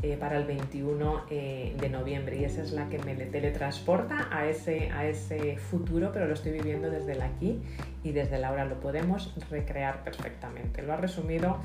[0.03, 4.47] eh, para el 21 eh, de noviembre y esa es la que me teletransporta a
[4.47, 7.61] ese, a ese futuro, pero lo estoy viviendo desde el aquí
[8.03, 8.65] y desde el ahora.
[8.65, 10.83] Lo podemos recrear perfectamente.
[10.83, 11.59] Lo ha resumido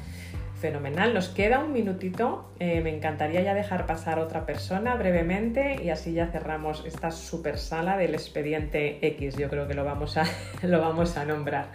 [0.60, 1.14] fenomenal.
[1.14, 2.52] Nos queda un minutito.
[2.60, 7.58] Eh, me encantaría ya dejar pasar otra persona brevemente y así ya cerramos esta super
[7.58, 9.38] sala del expediente X.
[9.38, 10.24] Yo creo que lo vamos a,
[10.64, 11.68] lo vamos a nombrar.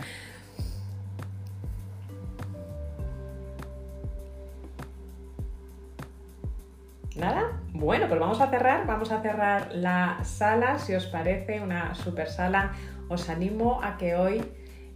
[7.20, 11.94] Nada, bueno, pues vamos a cerrar, vamos a cerrar la sala, si os parece, una
[11.94, 12.72] super sala.
[13.10, 14.42] Os animo a que hoy,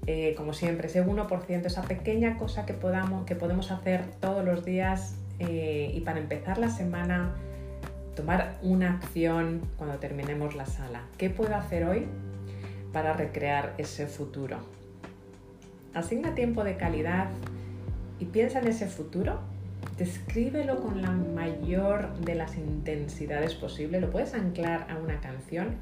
[0.06, 4.64] eh, como siempre, ese 1%, esa pequeña cosa que, podamos, que podemos hacer todos los
[4.64, 7.34] días eh, y para empezar la semana,
[8.16, 11.02] tomar una acción cuando terminemos la sala.
[11.18, 12.06] ¿Qué puedo hacer hoy
[12.94, 14.56] para recrear ese futuro?
[15.92, 17.28] Asigna tiempo de calidad
[18.18, 19.52] y piensa en ese futuro
[19.98, 25.76] descríbelo con la mayor de las intensidades posible, lo puedes anclar a una canción,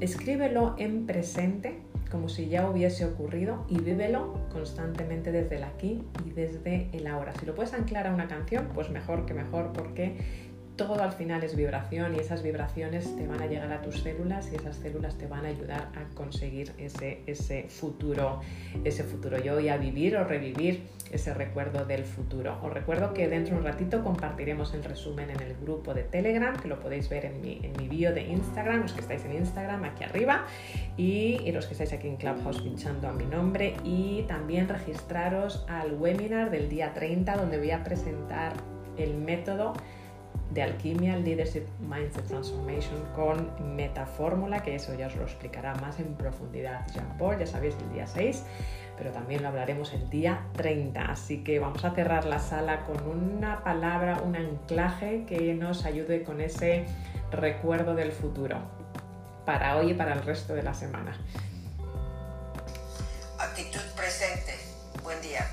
[0.00, 1.78] escríbelo en presente
[2.10, 7.32] como si ya hubiese ocurrido y vívelo constantemente desde el aquí y desde el ahora.
[7.38, 10.45] Si lo puedes anclar a una canción, pues mejor que mejor porque
[10.76, 14.50] todo al final es vibración y esas vibraciones te van a llegar a tus células
[14.52, 18.40] y esas células te van a ayudar a conseguir ese, ese futuro,
[18.84, 22.58] ese futuro yo y a vivir o revivir ese recuerdo del futuro.
[22.62, 26.54] Os recuerdo que dentro de un ratito compartiremos el resumen en el grupo de Telegram,
[26.56, 29.32] que lo podéis ver en mi, en mi bio de Instagram, los que estáis en
[29.36, 30.46] Instagram aquí arriba
[30.96, 35.64] y, y los que estáis aquí en Clubhouse pinchando a mi nombre y también registraros
[35.68, 38.52] al webinar del día 30 donde voy a presentar
[38.98, 39.74] el método
[40.50, 46.14] de alquimia, Leadership Mindset Transformation con Metafórmula, que eso ya os lo explicará más en
[46.14, 48.42] profundidad Jean-Paul, ya sabéis, el día 6,
[48.96, 51.00] pero también lo hablaremos el día 30.
[51.02, 56.22] Así que vamos a cerrar la sala con una palabra, un anclaje que nos ayude
[56.22, 56.86] con ese
[57.30, 58.58] recuerdo del futuro
[59.44, 61.16] para hoy y para el resto de la semana.
[63.38, 64.54] Actitud presente.
[65.02, 65.46] Buen día.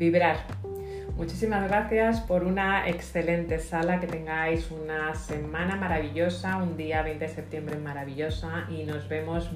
[0.00, 0.38] Vibrar.
[1.14, 7.30] Muchísimas gracias por una excelente sala, que tengáis una semana maravillosa, un día 20 de
[7.30, 9.50] septiembre maravillosa y nos vemos.